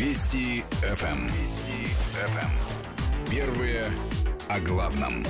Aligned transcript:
Вести 0.00 0.64
ФМ. 0.80 1.26
Вести 1.26 1.92
ФМ. 2.14 3.30
Первые 3.30 3.84
о 4.48 4.58
главном. 4.58 5.26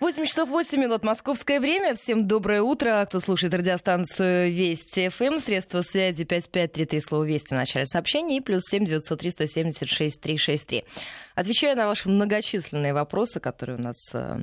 8 0.00 0.24
часов 0.24 0.48
8 0.48 0.80
минут 0.80 1.04
московское 1.04 1.60
время. 1.60 1.94
Всем 1.94 2.26
доброе 2.26 2.62
утро. 2.62 3.04
Кто 3.06 3.20
слушает 3.20 3.52
радиостанцию 3.52 4.50
Вести 4.50 5.10
ФМ, 5.10 5.40
средства 5.40 5.82
связи 5.82 6.24
5533, 6.24 7.00
слово 7.00 7.24
Вести 7.24 7.48
в 7.48 7.58
начале 7.58 7.84
сообщения 7.84 8.38
и 8.38 8.40
плюс 8.40 8.62
7 8.70 8.86
903 8.86 9.30
176 9.30 10.18
363. 10.18 10.84
Отвечаю 11.34 11.76
на 11.76 11.86
ваши 11.86 12.08
многочисленные 12.08 12.94
вопросы, 12.94 13.40
которые 13.40 13.76
у 13.76 13.82
нас 13.82 13.96
э, 14.14 14.40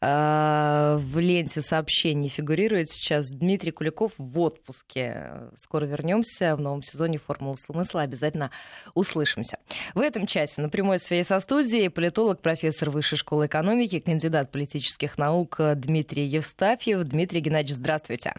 э, 0.00 0.96
в 1.00 1.18
ленте 1.20 1.60
сообщений 1.60 2.28
фигурируют 2.28 2.90
сейчас. 2.90 3.28
Дмитрий 3.28 3.70
Куликов 3.70 4.10
в 4.18 4.40
отпуске. 4.40 5.50
Скоро 5.56 5.84
вернемся 5.84 6.56
в 6.56 6.60
новом 6.60 6.82
сезоне 6.82 7.18
«Формулы 7.18 7.58
смысла». 7.58 8.02
Обязательно 8.02 8.50
услышимся. 8.94 9.58
В 9.94 10.00
этом 10.00 10.26
часе 10.26 10.62
на 10.62 10.68
прямой 10.68 10.98
связи 10.98 11.28
со 11.28 11.38
студией 11.38 11.90
политолог, 11.90 12.40
профессор 12.40 12.90
Высшей 12.90 13.18
школы 13.18 13.46
экономики, 13.46 14.00
кандидат 14.00 14.50
политических 14.50 14.95
наук 15.18 15.60
Дмитрий 15.76 16.26
Евстафьев. 16.26 17.04
Дмитрий 17.04 17.40
Геннадьевич, 17.40 17.76
здравствуйте. 17.76 18.32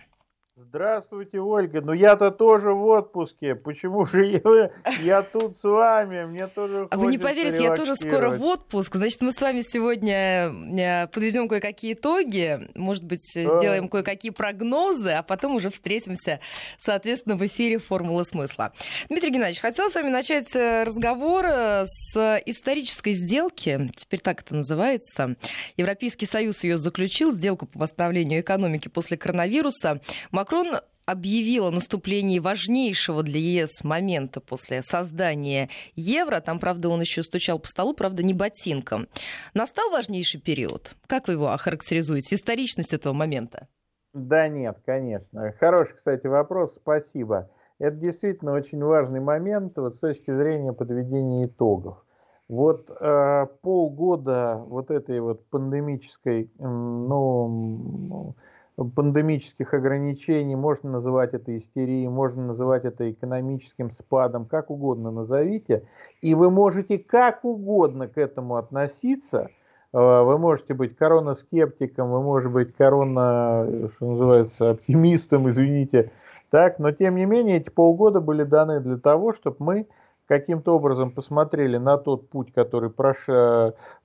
Здравствуйте, 0.60 1.40
Ольга. 1.40 1.82
Ну 1.82 1.94
я-то 1.94 2.32
тоже 2.32 2.72
в 2.72 2.84
отпуске. 2.88 3.54
Почему 3.54 4.08
же 4.08 4.26
я, 4.26 4.72
я 5.04 5.22
тут 5.22 5.60
с 5.60 5.64
вами? 5.64 6.26
Мне 6.26 6.48
тоже 6.48 6.88
Вы 6.92 7.12
не 7.12 7.20
поверите, 7.20 7.64
я 7.64 7.76
тоже 7.76 7.94
скоро 7.96 8.32
в 8.32 8.42
отпуск. 8.42 8.96
Значит, 8.96 9.22
мы 9.22 9.34
с 9.34 9.40
вами 9.40 9.62
сегодня 9.62 10.50
э, 10.50 11.08
подведем 11.10 11.48
кое-какие 11.48 11.94
итоги, 11.94 12.70
может 12.74 13.04
быть, 13.04 13.22
да. 13.36 13.60
сделаем 13.60 13.88
кое-какие 13.88 14.32
прогнозы, 14.32 15.12
а 15.12 15.22
потом 15.22 15.54
уже 15.54 15.70
встретимся, 15.70 16.40
соответственно, 16.80 17.36
в 17.36 17.46
эфире 17.46 17.78
«Формула 17.78 18.24
смысла». 18.24 18.74
Дмитрий 19.10 19.30
Геннадьевич, 19.30 19.62
хотел 19.62 19.92
с 19.92 19.94
вами 19.94 20.10
начать 20.10 20.56
э, 20.56 20.86
разговор 20.86 21.46
э, 21.46 21.86
с 21.86 22.42
исторической 22.48 23.12
сделки, 23.12 23.92
теперь 23.96 24.22
так 24.22 24.42
это 24.42 24.56
называется. 24.56 25.36
Европейский 25.76 26.26
Союз 26.26 26.64
ее 26.64 26.80
заключил, 26.80 27.32
сделку 27.32 27.68
по 27.68 27.78
восстановлению 27.78 28.42
экономики 28.42 28.88
после 28.88 29.18
коронавируса. 29.18 30.02
Макрон 30.48 30.80
объявил 31.06 31.68
о 31.68 31.72
наступлении 31.72 32.40
важнейшего 32.40 33.22
для 33.22 33.40
ЕС 33.40 33.84
момента 33.84 34.40
после 34.40 34.82
создания 34.82 35.68
евро. 35.96 36.40
Там, 36.40 36.60
правда, 36.60 36.88
он 36.88 37.02
еще 37.02 37.24
стучал 37.24 37.60
по 37.60 37.68
столу, 37.68 37.94
правда, 37.94 38.24
не 38.24 38.34
ботинком. 38.34 39.08
Настал 39.54 39.90
важнейший 39.90 40.40
период. 40.40 40.96
Как 41.08 41.28
вы 41.28 41.34
его 41.34 41.50
охарактеризуете? 41.50 42.36
Историчность 42.36 42.94
этого 42.94 43.12
момента? 43.12 43.68
Да 44.14 44.48
нет, 44.48 44.78
конечно. 44.86 45.54
Хороший, 45.60 45.98
кстати, 45.98 46.28
вопрос. 46.28 46.76
Спасибо. 46.76 47.50
Это 47.78 47.98
действительно 47.98 48.54
очень 48.54 48.82
важный 48.82 49.20
момент 49.20 49.78
вот, 49.78 49.98
с 49.98 50.00
точки 50.00 50.34
зрения 50.34 50.72
подведения 50.72 51.44
итогов. 51.46 52.06
Вот 52.48 52.90
э, 52.90 53.48
полгода 53.62 54.64
вот 54.66 54.92
этой 54.92 55.20
вот 55.20 55.46
пандемической, 55.50 56.50
ну, 56.58 58.36
пандемических 58.78 59.74
ограничений, 59.74 60.56
можно 60.56 60.92
называть 60.92 61.34
это 61.34 61.58
истерией, 61.58 62.08
можно 62.08 62.46
называть 62.48 62.86
это 62.86 63.10
экономическим 63.12 63.92
спадом, 63.92 64.46
как 64.46 64.70
угодно 64.70 65.10
назовите, 65.10 65.84
и 66.22 66.36
вы 66.36 66.52
можете 66.52 67.00
как 67.00 67.44
угодно 67.44 68.08
к 68.08 68.18
этому 68.18 68.56
относиться, 68.56 69.50
э, 69.94 69.98
вы 69.98 70.38
можете 70.38 70.76
быть 70.76 70.96
коронаскептиком, 70.96 72.12
вы 72.12 72.22
можете 72.22 72.54
быть 72.54 72.76
корона, 72.76 73.90
что 73.96 74.12
называется, 74.12 74.70
оптимистом, 74.72 75.50
извините, 75.50 76.12
так, 76.52 76.78
но 76.78 76.92
тем 76.92 77.16
не 77.16 77.26
менее 77.26 77.58
эти 77.58 77.70
полгода 77.70 78.22
были 78.22 78.44
даны 78.44 78.80
для 78.80 78.98
того, 78.98 79.34
чтобы 79.34 79.58
мы 79.60 79.88
каким-то 80.28 80.76
образом 80.76 81.12
посмотрели 81.12 81.78
на 81.78 81.98
тот 81.98 82.30
путь, 82.30 82.54
который 82.54 82.90
прош... 82.90 83.26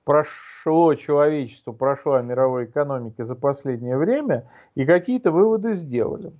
прошло 0.03 0.95
человечество, 0.95 1.71
прошла 1.71 2.21
мировой 2.21 2.65
экономика 2.65 3.25
за 3.25 3.35
последнее 3.35 3.97
время, 3.97 4.49
и 4.75 4.85
какие-то 4.85 5.31
выводы 5.31 5.75
сделали. 5.75 6.33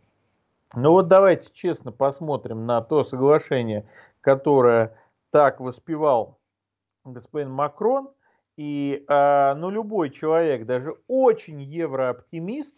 Ну 0.75 0.91
вот 0.91 1.07
давайте 1.07 1.49
честно 1.53 1.91
посмотрим 1.91 2.65
на 2.65 2.81
то 2.81 3.03
соглашение, 3.03 3.85
которое 4.21 4.95
так 5.31 5.59
воспевал 5.59 6.39
господин 7.05 7.51
Макрон. 7.51 8.09
И 8.55 9.03
а, 9.07 9.55
ну, 9.55 9.69
любой 9.71 10.11
человек, 10.11 10.65
даже 10.65 10.95
очень 11.07 11.61
еврооптимист, 11.61 12.75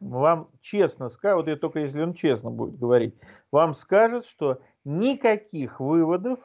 вам 0.00 0.48
честно 0.60 1.08
скажет, 1.08 1.36
вот 1.36 1.48
это 1.48 1.60
только 1.60 1.80
если 1.80 2.02
он 2.02 2.14
честно 2.14 2.50
будет 2.50 2.78
говорить, 2.78 3.14
вам 3.50 3.74
скажет, 3.74 4.26
что 4.26 4.60
никаких 4.84 5.80
выводов 5.80 6.38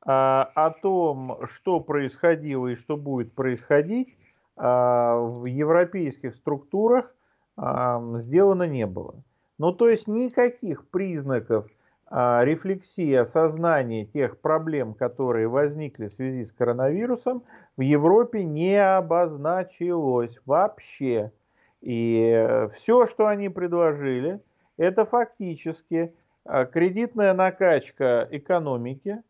а, 0.00 0.50
о 0.54 0.70
том, 0.70 1.38
что 1.46 1.80
происходило 1.80 2.68
и 2.68 2.76
что 2.76 2.96
будет 2.96 3.34
происходить 3.34 4.16
а, 4.56 5.16
в 5.18 5.44
европейских 5.46 6.34
структурах 6.34 7.14
а, 7.56 8.00
сделано 8.20 8.64
не 8.64 8.86
было. 8.86 9.14
Ну, 9.58 9.72
то 9.72 9.88
есть 9.88 10.06
никаких 10.06 10.88
признаков 10.88 11.66
а, 12.08 12.44
рефлексии, 12.44 13.14
осознания 13.14 14.04
тех 14.06 14.40
проблем, 14.40 14.94
которые 14.94 15.48
возникли 15.48 16.08
в 16.08 16.12
связи 16.12 16.44
с 16.44 16.52
коронавирусом, 16.52 17.42
в 17.76 17.80
Европе 17.80 18.44
не 18.44 18.76
обозначилось 18.76 20.38
вообще. 20.46 21.32
И 21.80 22.68
все, 22.74 23.06
что 23.06 23.26
они 23.26 23.48
предложили, 23.48 24.40
это 24.76 25.04
фактически 25.04 26.14
а, 26.44 26.64
кредитная 26.64 27.34
накачка 27.34 28.26
экономики, 28.30 29.22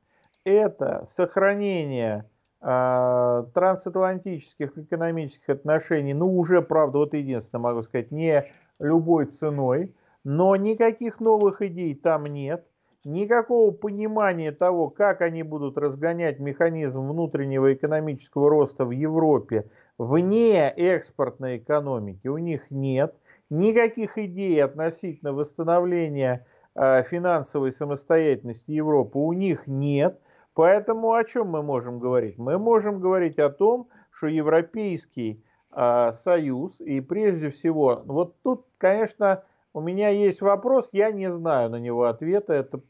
это 0.44 1.06
сохранение 1.10 2.24
э, 2.60 3.44
трансатлантических 3.52 4.78
экономических 4.78 5.48
отношений, 5.48 6.14
ну 6.14 6.38
уже, 6.38 6.62
правда, 6.62 6.98
вот 6.98 7.14
единственное 7.14 7.62
могу 7.62 7.82
сказать, 7.82 8.12
не 8.12 8.44
любой 8.78 9.26
ценой, 9.26 9.92
но 10.22 10.54
никаких 10.54 11.18
новых 11.20 11.62
идей 11.62 11.94
там 11.96 12.26
нет, 12.26 12.64
никакого 13.04 13.70
понимания 13.70 14.52
того, 14.52 14.88
как 14.90 15.20
они 15.20 15.42
будут 15.42 15.78
разгонять 15.78 16.38
механизм 16.38 17.08
внутреннего 17.08 17.72
экономического 17.72 18.50
роста 18.50 18.84
в 18.84 18.90
Европе 18.90 19.70
вне 19.98 20.68
экспортной 20.70 21.58
экономики, 21.58 22.28
у 22.28 22.38
них 22.38 22.70
нет, 22.70 23.14
никаких 23.50 24.18
идей 24.18 24.62
относительно 24.62 25.32
восстановления 25.32 26.46
Э, 26.78 27.04
финансовой 27.04 27.72
самостоятельности 27.72 28.70
Европы 28.70 29.18
у 29.18 29.32
них 29.32 29.66
нет. 29.66 30.20
Поэтому 30.52 31.14
о 31.14 31.24
чем 31.24 31.48
мы 31.48 31.62
можем 31.62 31.98
говорить? 31.98 32.36
Мы 32.36 32.58
можем 32.58 33.00
говорить 33.00 33.38
о 33.38 33.48
том, 33.48 33.88
что 34.10 34.26
Европейский 34.26 35.42
э, 35.74 36.12
Союз 36.22 36.78
и 36.82 37.00
прежде 37.00 37.48
всего, 37.48 38.02
вот 38.04 38.34
тут, 38.42 38.66
конечно, 38.76 39.42
у 39.72 39.80
меня 39.80 40.10
есть 40.10 40.42
вопрос, 40.42 40.90
я 40.92 41.10
не 41.12 41.32
знаю 41.32 41.70
на 41.70 41.76
него 41.76 42.04
ответа. 42.04 42.52
Это 42.52 42.80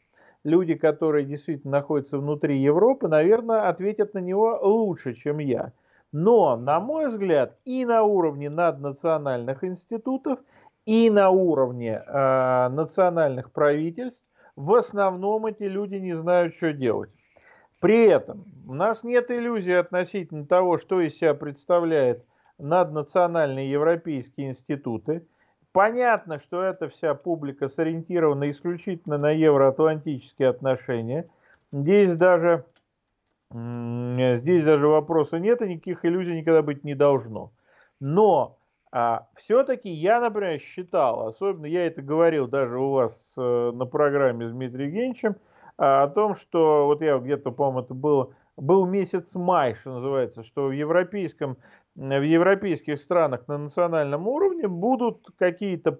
люди, 0.42 0.74
которые 0.74 1.24
действительно 1.24 1.78
находятся 1.78 2.18
внутри 2.18 2.58
Европы, 2.58 3.06
наверное, 3.06 3.68
ответят 3.68 4.14
на 4.14 4.18
него 4.18 4.58
лучше, 4.60 5.14
чем 5.14 5.38
я. 5.38 5.72
Но, 6.18 6.56
на 6.56 6.80
мой 6.80 7.08
взгляд, 7.08 7.58
и 7.64 7.84
на 7.84 8.02
уровне 8.02 8.50
наднациональных 8.50 9.64
институтов– 9.64 10.38
и 10.86 11.10
на 11.10 11.30
уровне 11.30 12.00
э, 12.06 12.68
национальных 12.68 13.50
правительств 13.50 14.24
в 14.54 14.72
основном 14.74 15.46
эти 15.46 15.64
люди 15.64 15.96
не 15.96 16.16
знают, 16.16 16.54
что 16.54 16.72
делать. 16.72 17.10
При 17.80 18.06
этом 18.06 18.44
у 18.66 18.72
нас 18.72 19.04
нет 19.04 19.30
иллюзий 19.30 19.74
относительно 19.74 20.46
того, 20.46 20.78
что 20.78 21.00
из 21.00 21.16
себя 21.16 21.34
представляет 21.34 22.24
наднациональные 22.58 23.70
европейские 23.70 24.50
институты. 24.50 25.26
Понятно, 25.72 26.40
что 26.40 26.62
эта 26.62 26.88
вся 26.88 27.14
публика 27.14 27.68
сориентирована 27.68 28.50
исключительно 28.50 29.18
на 29.18 29.30
евроатлантические 29.30 30.48
отношения. 30.48 31.28
Здесь 31.70 32.14
даже, 32.16 32.64
здесь 34.38 34.64
даже 34.64 34.86
вопроса 34.86 35.38
нет, 35.38 35.62
и 35.62 35.68
никаких 35.68 36.04
иллюзий 36.04 36.36
никогда 36.36 36.62
быть 36.62 36.84
не 36.84 36.94
должно. 36.94 37.52
Но 38.00 38.58
а 38.92 39.26
все-таки 39.36 39.90
я, 39.90 40.20
например, 40.20 40.58
считал, 40.60 41.26
особенно 41.28 41.66
я 41.66 41.86
это 41.86 42.02
говорил 42.02 42.46
даже 42.46 42.78
у 42.78 42.92
вас 42.92 43.34
э, 43.36 43.70
на 43.74 43.84
программе 43.84 44.48
с 44.48 44.52
Дмитрием 44.52 44.88
Евгеньевичем, 44.88 45.36
а, 45.76 46.04
о 46.04 46.08
том, 46.08 46.34
что 46.34 46.86
вот 46.86 47.02
я 47.02 47.18
где-то, 47.18 47.50
по-моему, 47.50 47.80
это 47.80 47.94
было, 47.94 48.32
был 48.56 48.86
месяц 48.86 49.34
май, 49.34 49.74
что 49.74 49.96
называется, 49.96 50.44
что 50.44 50.68
в 50.68 50.70
европейском, 50.70 51.58
в 51.94 52.22
европейских 52.22 52.98
странах 52.98 53.46
на 53.48 53.58
национальном 53.58 54.28
уровне 54.28 54.68
будут 54.68 55.26
какие-то 55.36 55.98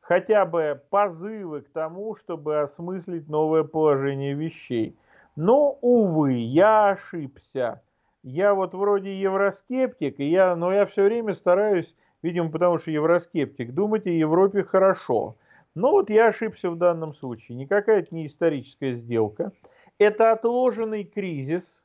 хотя 0.00 0.44
бы 0.44 0.80
позывы 0.90 1.62
к 1.62 1.70
тому, 1.70 2.14
чтобы 2.14 2.60
осмыслить 2.60 3.28
новое 3.28 3.64
положение 3.64 4.34
вещей. 4.34 4.96
Но, 5.36 5.78
увы, 5.80 6.32
я 6.32 6.90
ошибся. 6.90 7.82
Я 8.22 8.54
вот 8.54 8.74
вроде 8.74 9.20
евроскептик, 9.20 10.18
и 10.18 10.30
я, 10.30 10.56
но 10.56 10.72
я 10.72 10.86
все 10.86 11.04
время 11.04 11.34
стараюсь 11.34 11.94
видимо, 12.26 12.50
потому 12.50 12.78
что 12.78 12.90
евроскептик, 12.90 13.72
думать 13.72 14.06
о 14.06 14.10
Европе 14.10 14.64
хорошо. 14.64 15.36
Но 15.74 15.92
вот 15.92 16.10
я 16.10 16.28
ошибся 16.28 16.70
в 16.70 16.76
данном 16.76 17.14
случае. 17.14 17.56
Никакая 17.56 18.00
это 18.00 18.14
не 18.14 18.26
историческая 18.26 18.94
сделка. 18.94 19.52
Это 19.98 20.32
отложенный 20.32 21.04
кризис. 21.04 21.82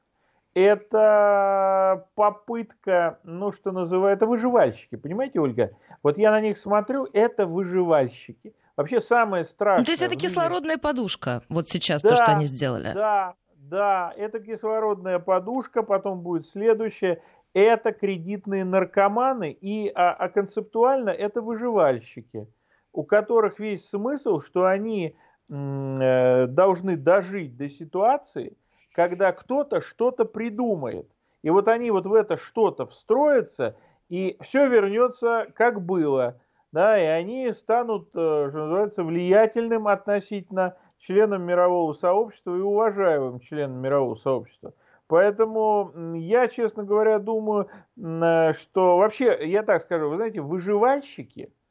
Это 0.53 2.07
попытка, 2.15 3.19
ну, 3.23 3.53
что 3.53 3.71
называют, 3.71 4.17
это 4.17 4.25
выживальщики. 4.25 4.95
Понимаете, 4.95 5.39
Ольга? 5.39 5.71
Вот 6.03 6.17
я 6.17 6.31
на 6.31 6.41
них 6.41 6.57
смотрю, 6.57 7.07
это 7.13 7.45
выживальщики. 7.45 8.53
Вообще 8.81 8.99
самое 8.99 9.43
страшное... 9.43 9.79
Ну, 9.79 9.85
то 9.85 9.91
есть 9.91 10.01
это 10.01 10.15
кислородная 10.15 10.77
подушка, 10.77 11.43
вот 11.49 11.69
сейчас 11.69 12.01
да, 12.01 12.09
то, 12.09 12.15
что 12.15 12.25
они 12.25 12.45
сделали. 12.45 12.91
Да, 12.93 13.35
да, 13.55 14.11
это 14.17 14.39
кислородная 14.39 15.19
подушка, 15.19 15.83
потом 15.83 16.21
будет 16.21 16.47
следующее. 16.47 17.21
Это 17.53 17.91
кредитные 17.91 18.65
наркоманы, 18.65 19.51
и, 19.51 19.91
а, 19.93 20.13
а 20.13 20.29
концептуально 20.29 21.09
это 21.09 21.41
выживальщики, 21.41 22.47
у 22.91 23.03
которых 23.03 23.59
весь 23.59 23.87
смысл, 23.87 24.39
что 24.39 24.65
они 24.65 25.15
э, 25.49 26.47
должны 26.47 26.97
дожить 26.97 27.57
до 27.57 27.69
ситуации, 27.69 28.57
когда 28.93 29.31
кто-то 29.31 29.81
что-то 29.81 30.25
придумает. 30.25 31.07
И 31.43 31.49
вот 31.49 31.67
они 31.67 31.91
вот 31.91 32.07
в 32.07 32.13
это 32.13 32.37
что-то 32.37 32.87
встроятся, 32.87 33.75
и 34.09 34.37
все 34.41 34.67
вернется 34.67 35.47
как 35.53 35.81
было. 35.81 36.41
Да, 36.71 36.97
и 36.97 37.05
они 37.05 37.51
станут, 37.51 38.09
э, 38.15 38.49
что 38.49 38.57
называется, 38.57 39.03
влиятельным 39.03 39.87
относительно 39.87 40.77
членам 40.99 41.43
мирового 41.43 41.93
сообщества 41.93 42.55
и 42.55 42.61
уважаемым 42.61 43.39
членам 43.39 43.79
мирового 43.81 44.15
сообщества. 44.15 44.73
Поэтому 45.07 45.91
я, 46.15 46.47
честно 46.47 46.83
говоря, 46.83 47.19
думаю, 47.19 47.67
э, 47.97 48.53
что 48.53 48.97
вообще, 48.97 49.37
я 49.41 49.63
так 49.63 49.81
скажу, 49.81 50.09
вы 50.09 50.15
знаете, 50.15 50.41
выживальщики– 50.41 51.53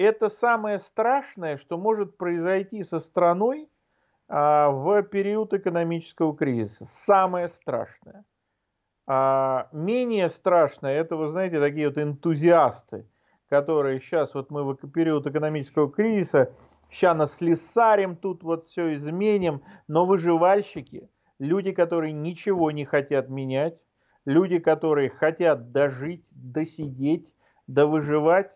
это 0.00 0.30
самое 0.30 0.80
страшное, 0.80 1.58
что 1.58 1.76
может 1.76 2.16
произойти 2.16 2.82
со 2.84 3.00
страной 3.00 3.68
а, 4.28 4.70
в 4.70 5.02
период 5.02 5.52
экономического 5.52 6.34
кризиса. 6.34 6.86
Самое 7.04 7.48
страшное. 7.48 8.24
А 9.06 9.68
менее 9.72 10.30
страшное– 10.30 10.92
это, 11.00 11.16
вы 11.16 11.28
знаете, 11.28 11.60
такие 11.60 11.88
вот 11.88 11.98
энтузиасты, 11.98 13.06
которые 13.50 14.00
сейчас, 14.00 14.32
вот 14.32 14.50
мы 14.50 14.64
в 14.64 14.76
период 14.90 15.26
экономического 15.26 15.90
кризиса– 15.90 16.50
Сейчас 16.90 17.16
наслесарим, 17.16 18.16
тут 18.16 18.42
вот 18.42 18.68
все 18.68 18.94
изменим. 18.94 19.62
Но 19.86 20.06
выживальщики, 20.06 21.08
люди, 21.38 21.72
которые 21.72 22.12
ничего 22.12 22.70
не 22.72 22.84
хотят 22.84 23.28
менять, 23.28 23.78
люди, 24.24 24.58
которые 24.58 25.10
хотят 25.10 25.70
дожить, 25.70 26.24
досидеть, 26.32 27.32
довыживать, 27.68 28.50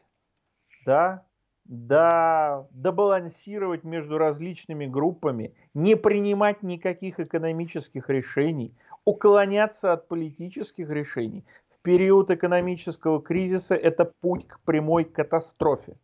да, 0.85 1.25
да, 1.65 2.67
добалансировать 2.73 3.85
между 3.85 4.19
различными 4.19 4.87
группами, 4.87 5.55
не 5.73 5.95
принимать 5.95 6.63
никаких 6.63 7.21
экономических 7.21 8.11
решений, 8.11 8.75
уклоняться 9.05 9.93
от 9.93 10.09
политических 10.09 10.91
решений. 10.91 11.45
Период 11.85 12.31
экономического 12.31 13.23
кризиса 13.23 13.75
это 13.75 14.11
путь 14.21 14.49
к 14.49 14.59
прямой 14.61 15.05
катастрофе. 15.05 15.97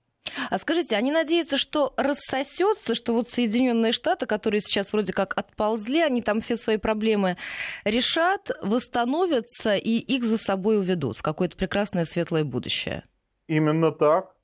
А 0.50 0.58
скажите, 0.58 0.94
они 0.94 1.10
надеются, 1.10 1.56
что 1.56 1.94
рассосется, 1.96 2.94
что 2.94 3.14
вот 3.14 3.30
Соединенные 3.30 3.92
Штаты, 3.92 4.26
которые 4.26 4.60
сейчас 4.60 4.92
вроде 4.92 5.12
как 5.12 5.36
отползли, 5.36 6.02
они 6.02 6.22
там 6.22 6.40
все 6.40 6.56
свои 6.56 6.76
проблемы 6.76 7.38
решат, 7.84 8.50
восстановятся 8.62 9.74
и 9.74 9.96
их 9.96 10.24
за 10.24 10.36
собой 10.36 10.78
уведут 10.78 11.16
в 11.16 11.22
какое-то 11.22 11.56
прекрасное 11.56 12.04
светлое 12.04 12.44
будущее? 12.44 13.04
Именно 13.48 13.90
так. 13.90 14.36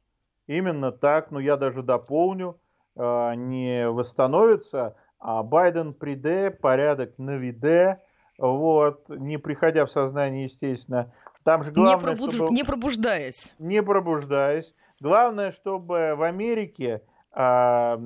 Именно 0.47 0.91
так. 0.91 1.31
Но 1.31 1.39
я 1.39 1.57
даже 1.57 1.83
дополню. 1.83 2.59
А, 2.97 3.35
не 3.35 3.89
восстановится, 3.91 4.97
а 5.19 5.43
Байден 5.43 5.93
приде, 5.93 6.51
порядок 6.51 7.19
наведе, 7.19 8.01
вот, 8.39 9.09
не 9.09 9.39
приходя 9.39 9.87
в 9.87 9.91
сознание, 9.91 10.45
естественно. 10.45 11.13
Там 11.47 11.63
же 11.63 11.71
главное, 11.71 11.95
не, 11.95 12.03
пробуд... 12.03 12.35
чтобы... 12.35 12.53
не 12.53 12.65
пробуждаясь. 12.65 13.53
Не 13.61 13.81
пробуждаясь. 13.81 14.75
Главное, 14.99 15.53
чтобы 15.53 16.15
в 16.17 16.25
Америке 16.25 17.03
а, 17.31 17.97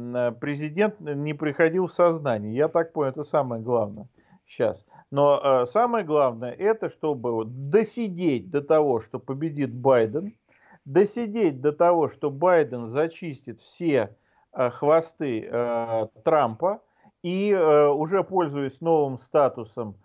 президент 0.43 1.01
не 1.01 1.33
приходил 1.33 1.87
в 1.87 1.93
сознание. 1.93 2.55
Я 2.55 2.69
так 2.69 2.93
понял, 2.93 3.13
это 3.13 3.25
самое 3.25 3.63
главное 3.63 4.09
сейчас. 4.47 4.85
Но 5.11 5.41
а, 5.43 5.65
самое 5.65 6.05
главное, 6.05 6.53
это 6.53 6.91
чтобы 6.91 7.47
досидеть 7.47 8.51
до 8.51 8.61
того, 8.61 9.01
что 9.01 9.19
победит 9.19 9.73
Байден, 9.73 10.35
досидеть 10.85 11.63
до 11.63 11.73
того, 11.73 12.11
что 12.11 12.31
Байден 12.31 12.89
зачистит 12.89 13.59
все 13.61 14.19
а, 14.53 14.69
хвосты 14.69 15.51
Трампа 16.25 16.83
и 17.23 17.55
уже 17.55 18.23
пользуясь 18.23 18.83
новым 18.83 19.19
статусом 19.19 19.97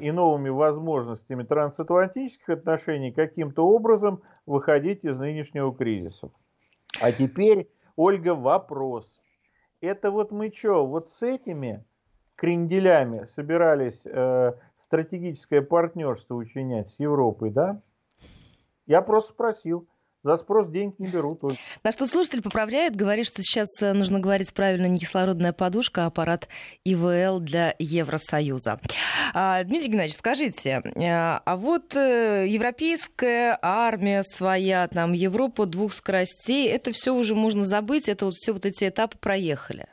и 0.00 0.10
новыми 0.10 0.48
возможностями 0.48 1.42
трансатлантических 1.42 2.48
отношений, 2.48 3.12
каким-то 3.12 3.66
образом 3.66 4.22
выходить 4.46 5.04
из 5.04 5.18
нынешнего 5.18 5.74
кризиса. 5.74 6.30
А 7.00 7.12
теперь, 7.12 7.68
Ольга, 7.96 8.34
вопрос. 8.34 9.20
Это 9.80 10.10
вот 10.10 10.30
мы 10.30 10.50
что, 10.50 10.86
вот 10.86 11.10
с 11.12 11.22
этими 11.22 11.84
кренделями 12.36 13.26
собирались 13.26 14.02
э, 14.06 14.52
стратегическое 14.78 15.62
партнерство 15.62 16.34
учинять 16.34 16.90
с 16.90 16.98
Европой, 16.98 17.50
да? 17.50 17.82
Я 18.86 19.02
просто 19.02 19.32
спросил. 19.32 19.88
За 20.26 20.38
спрос 20.38 20.68
денег 20.70 20.98
не 20.98 21.06
берут. 21.06 21.40
Только. 21.40 21.54
На 21.84 21.92
что 21.92 22.08
слушатель 22.08 22.42
поправляет, 22.42 22.96
говорит, 22.96 23.26
что 23.26 23.42
сейчас 23.42 23.68
э, 23.80 23.92
нужно 23.92 24.18
говорить 24.18 24.52
правильно 24.52 24.86
не 24.86 24.98
кислородная 24.98 25.52
подушка, 25.52 26.02
а 26.02 26.06
аппарат 26.06 26.48
ИВЛ 26.84 27.38
для 27.38 27.76
Евросоюза. 27.78 28.80
А, 29.34 29.62
Дмитрий 29.62 29.86
Геннадьевич, 29.86 30.16
скажите, 30.16 30.82
э, 30.84 31.00
а 31.06 31.56
вот 31.56 31.94
э, 31.94 32.46
европейская 32.48 33.56
армия 33.62 34.24
своя, 34.24 34.88
там 34.88 35.12
Европа 35.12 35.64
двух 35.64 35.92
скоростей, 35.92 36.68
это 36.70 36.90
все 36.90 37.14
уже 37.14 37.36
можно 37.36 37.62
забыть, 37.62 38.08
это 38.08 38.24
вот 38.24 38.34
все 38.34 38.52
вот 38.52 38.66
эти 38.66 38.88
этапы 38.88 39.16
проехали? 39.18 39.86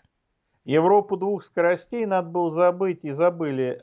Европу 0.65 1.15
двух 1.15 1.44
скоростей 1.44 2.07
надо 2.07 2.30
было 2.30 2.51
забыть 2.51 3.01
и 3.03 3.12
забыли 3.12 3.80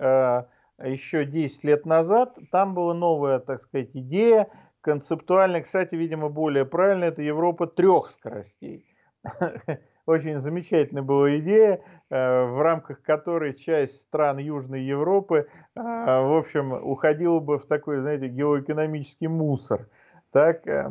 еще 0.83 1.27
10 1.27 1.63
лет 1.63 1.87
назад. 1.87 2.37
Там 2.51 2.75
была 2.75 2.95
новая, 2.95 3.39
так 3.39 3.63
сказать, 3.63 3.91
идея 3.95 4.49
концептуально, 4.81 5.63
кстати, 5.63 5.95
видимо, 5.95 6.29
более 6.29 6.65
правильно, 6.65 7.05
это 7.05 7.23
Европа 7.23 7.67
трех 7.67 8.11
скоростей. 8.11 8.85
Очень 10.07 10.41
замечательная 10.41 11.03
была 11.03 11.37
идея, 11.39 11.81
э, 12.11 12.45
в 12.45 12.61
рамках 12.63 13.03
которой 13.03 13.55
часть 13.55 13.97
стран 14.01 14.39
Южной 14.39 14.83
Европы, 14.83 15.47
э, 15.77 15.81
в 15.81 16.39
общем, 16.39 16.73
уходила 16.73 17.39
бы 17.39 17.59
в 17.59 17.67
такой, 17.67 18.01
знаете, 18.01 18.29
геоэкономический 18.29 19.29
мусор. 19.29 19.89
Так, 20.33 20.67
э, 20.67 20.91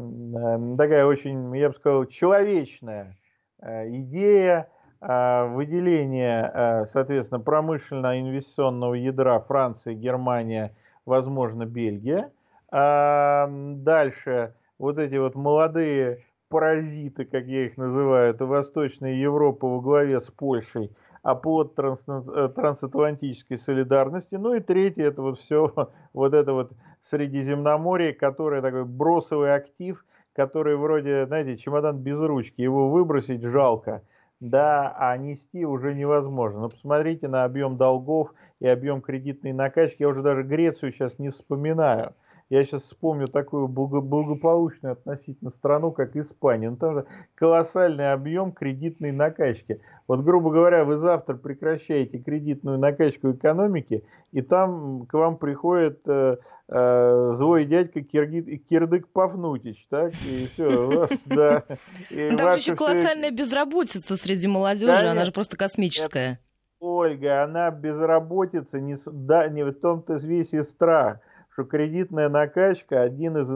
такая 0.78 1.06
очень, 1.06 1.56
я 1.58 1.70
бы 1.70 1.76
сказал, 1.76 2.06
человечная 2.06 3.16
идея 3.62 4.70
выделения, 5.02 6.86
соответственно, 6.92 7.40
промышленно-инвестиционного 7.42 8.94
ядра 8.96 9.40
Франции, 9.40 9.94
Германия, 9.94 10.76
возможно, 11.06 11.66
Бельгия– 11.66 12.32
а 12.72 13.48
дальше 13.50 14.54
вот 14.78 14.98
эти 14.98 15.16
вот 15.16 15.36
молодые 15.36 16.24
паразиты, 16.50 17.26
как 17.26 17.46
я 17.46 17.66
их 17.66 17.78
называю, 17.78 18.32
это 18.32 18.46
Восточная 18.46 19.14
Европа 19.14 19.68
во 19.68 19.82
главе 19.82 20.20
с 20.20 20.30
Польшей, 20.30 20.92
оплот 21.22 21.76
транс, 21.76 22.04
э, 22.08 22.50
трансатлантической 22.56 23.58
солидарности. 23.58 24.36
Ну 24.36 24.56
и 24.56 24.60
третье, 24.60 25.06
это 25.06 25.22
вот 25.22 25.40
все, 25.40 25.74
вот 26.14 26.34
это 26.34 26.54
вот 26.54 26.72
Средиземноморье, 27.04 28.14
которое 28.14 28.62
такой 28.62 28.86
бросовый 28.86 29.54
актив, 29.54 30.04
который 30.34 30.76
вроде, 30.76 31.26
знаете, 31.26 31.58
чемодан 31.58 31.98
без 31.98 32.20
ручки, 32.20 32.62
его 32.62 32.90
выбросить 32.90 33.44
жалко, 33.44 34.04
да, 34.40 34.96
а 34.98 35.18
нести 35.18 35.66
уже 35.66 35.94
невозможно. 35.94 36.62
Но 36.62 36.70
посмотрите 36.70 37.28
на 37.28 37.46
объем 37.46 37.78
долгов 37.78 38.34
и 38.60 38.68
объем 38.68 39.02
кредитной 39.02 39.54
накачки, 39.54 40.04
я 40.04 40.10
уже 40.10 40.22
даже 40.22 40.44
Грецию 40.44 40.92
сейчас 40.92 41.18
не 41.20 41.30
вспоминаю– 41.30 42.14
я 42.50 42.66
сейчас 42.66 42.84
вспомню 42.84 43.28
такую 43.28 43.68
благополучную 43.68 44.94
относительно 44.94 45.52
страну, 45.52 45.92
как 45.92 46.16
Испания. 46.16 46.72
Ну, 46.72 46.78
там 46.78 46.96
же 46.96 47.06
колоссальный 47.36 48.12
объем 48.12 48.52
кредитной 48.52 49.12
накачки. 49.12 49.82
Вот, 50.08 50.22
грубо 50.22 50.50
говоря, 50.50 50.84
вы 50.84 50.98
завтра 50.98 51.36
прекращаете 51.36 52.18
кредитную 52.18 52.80
накачку 52.80 53.32
экономики, 53.32 54.04
и 54.32 54.42
там 54.42 55.06
к 55.06 55.14
вам 55.14 55.38
приходит 55.38 56.00
э, 56.08 56.38
э, 56.70 57.32
злой 57.36 57.66
дядька 57.66 58.02
Киргит, 58.02 58.66
Кирдык 58.68 59.08
Пафнутич, 59.10 59.86
так? 59.88 60.12
И 60.28 60.50
все, 60.52 60.88
у 60.88 60.90
вас, 61.02 61.12
да. 61.28 61.64
И 62.10 62.36
там 62.36 62.56
еще 62.56 62.76
колоссальная 62.76 63.30
безработица 63.30 64.18
среди 64.18 64.48
молодежи, 64.48 65.06
она 65.06 65.24
же 65.24 65.32
просто 65.32 65.56
космическая. 65.56 66.40
Ольга, 66.80 67.44
она 67.44 67.70
безработица, 67.70 68.80
не, 68.80 68.96
да, 69.06 69.48
не 69.50 69.64
в 69.64 69.74
том-то 69.74 70.14
весь 70.16 70.54
и 70.54 70.62
страх 70.64 71.20
что 71.60 71.66
кредитная 71.66 72.30
накачка, 72.30 73.02
один 73.02 73.38
из, 73.38 73.50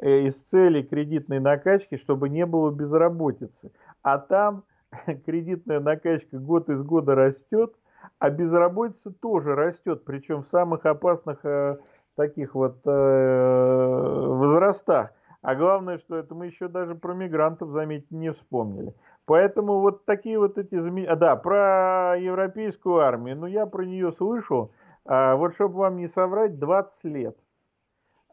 э, 0.00 0.26
из 0.26 0.42
целей 0.42 0.82
кредитной 0.82 1.38
накачки, 1.38 1.96
чтобы 1.96 2.28
не 2.28 2.46
было 2.46 2.72
безработицы. 2.72 3.70
А 4.02 4.18
там 4.18 4.64
кредитная 5.24 5.78
накачка 5.78 6.38
год 6.38 6.68
из 6.68 6.82
года 6.82 7.14
растет, 7.14 7.74
а 8.18 8.30
безработица 8.30 9.12
тоже 9.12 9.54
растет, 9.54 10.04
причем 10.04 10.42
в 10.42 10.48
самых 10.48 10.84
опасных 10.84 11.44
э, 11.44 11.78
таких 12.16 12.56
вот 12.56 12.80
э, 12.86 14.26
возрастах. 14.26 15.12
А 15.42 15.54
главное, 15.54 15.98
что 15.98 16.16
это 16.16 16.34
мы 16.34 16.46
еще 16.46 16.66
даже 16.66 16.96
про 16.96 17.14
мигрантов, 17.14 17.68
заметьте, 17.70 18.16
не 18.16 18.32
вспомнили. 18.32 18.94
Поэтому 19.26 19.78
вот 19.78 20.04
такие 20.06 20.40
вот 20.40 20.58
эти... 20.58 20.74
А, 21.06 21.14
да, 21.14 21.36
про 21.36 22.16
европейскую 22.18 22.96
армию. 22.96 23.36
Ну, 23.36 23.46
я 23.46 23.66
про 23.66 23.84
нее 23.84 24.10
слышу. 24.10 24.72
А, 25.06 25.36
вот, 25.36 25.54
чтобы 25.54 25.76
вам 25.76 25.98
не 25.98 26.08
соврать, 26.08 26.58
20 26.58 27.04
лет. 27.04 27.36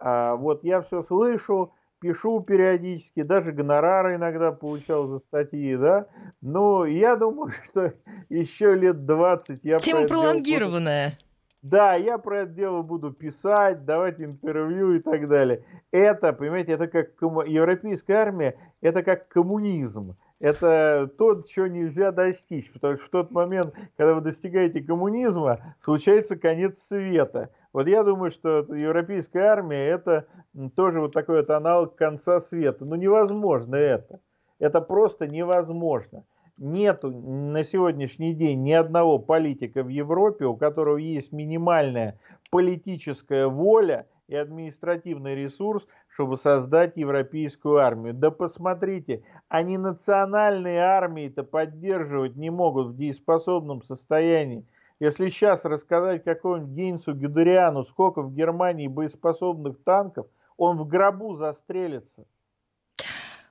А, 0.01 0.36
вот 0.36 0.63
я 0.63 0.81
все 0.81 1.03
слышу, 1.03 1.74
пишу 2.00 2.41
периодически, 2.41 3.22
даже 3.22 3.51
гонорары 3.51 4.15
иногда 4.15 4.51
получал 4.51 5.08
за 5.08 5.20
статьи, 5.20 5.77
да. 5.77 6.08
Но 6.41 6.86
я 6.86 7.15
думаю, 7.15 7.51
что 7.70 7.93
еще 8.29 8.75
лет 8.75 9.05
20 9.05 9.60
я... 9.63 9.77
Тема 9.77 10.08
пролонгированная. 10.08 11.12
Буду... 11.12 11.17
Да, 11.62 11.93
я 11.93 12.17
про 12.17 12.41
это 12.41 12.53
дело 12.53 12.81
буду 12.81 13.12
писать, 13.12 13.86
давать 13.86 14.20
интервью 14.20 14.96
и 14.96 15.00
так 15.00 15.27
далее. 15.27 15.63
Это, 15.91 16.34
понимаете, 16.34 16.72
это 16.72 16.88
как 16.88 17.15
кому... 17.15 17.43
европейская 17.43 18.15
армия, 18.15 18.58
это 18.81 19.03
как 19.03 19.27
коммунизм. 19.27 20.15
Это 20.39 21.08
то, 21.20 21.43
чего 21.43 21.67
нельзя 21.67 22.12
достичь, 22.12 22.72
потому 22.74 22.98
что 22.98 23.05
в 23.05 23.10
тот 23.10 23.29
момент, 23.29 23.75
когда 23.96 24.15
вы 24.15 24.22
достигаете 24.22 24.81
коммунизма, 24.81 25.75
случается 25.84 26.36
конец 26.36 26.81
света. 26.81 27.51
Вот 27.73 27.87
я 27.87 28.03
думаю, 28.03 28.31
что 28.31 28.65
европейская 28.73 29.43
армия 29.43 29.85
это 29.87 30.27
тоже 30.75 30.99
вот 30.99 31.13
такой 31.13 31.37
вот 31.37 31.49
аналог 31.49 31.95
конца 31.95 32.41
света. 32.41 32.83
Ну 32.85 32.95
невозможно 32.95 33.75
это. 33.75 34.19
Это 34.59 34.81
просто 34.81 35.27
невозможно. 35.27 36.25
Нету 36.57 37.09
на 37.09 37.63
сегодняшний 37.63 38.35
день 38.35 38.61
ни 38.61 38.73
одного 38.73 39.17
политика 39.17 39.83
в 39.83 39.87
Европе, 39.87 40.45
у 40.45 40.55
которого 40.55 40.97
есть 40.97 41.31
минимальная 41.31 42.19
политическая 42.51 43.47
воля 43.47 44.05
и 44.27 44.35
административный 44.35 45.33
ресурс, 45.35 45.87
чтобы 46.07 46.37
создать 46.37 46.97
европейскую 46.97 47.77
армию. 47.77 48.13
Да 48.13 48.31
посмотрите, 48.31 49.23
они 49.49 49.77
национальные 49.77 50.81
армии-то 50.81 51.43
поддерживать 51.43 52.35
не 52.35 52.49
могут 52.49 52.89
в 52.89 52.97
дееспособном 52.97 53.81
состоянии. 53.81 54.65
Если 55.01 55.29
сейчас 55.29 55.65
рассказать 55.65 56.24
какому-нибудь 56.24 56.75
Гейнсу 56.75 57.13
Гюдериану, 57.15 57.86
сколько 57.86 58.22
в 58.22 58.36
Германии 58.36 58.88
боеспособных 58.88 59.84
танков, 59.84 60.27
он 60.58 60.77
в 60.77 60.88
гробу 60.88 61.38
застрелится. 61.38 62.24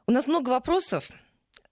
У 0.07 0.13
нас 0.13 0.29
много 0.29 0.51
вопросов. 0.51 1.09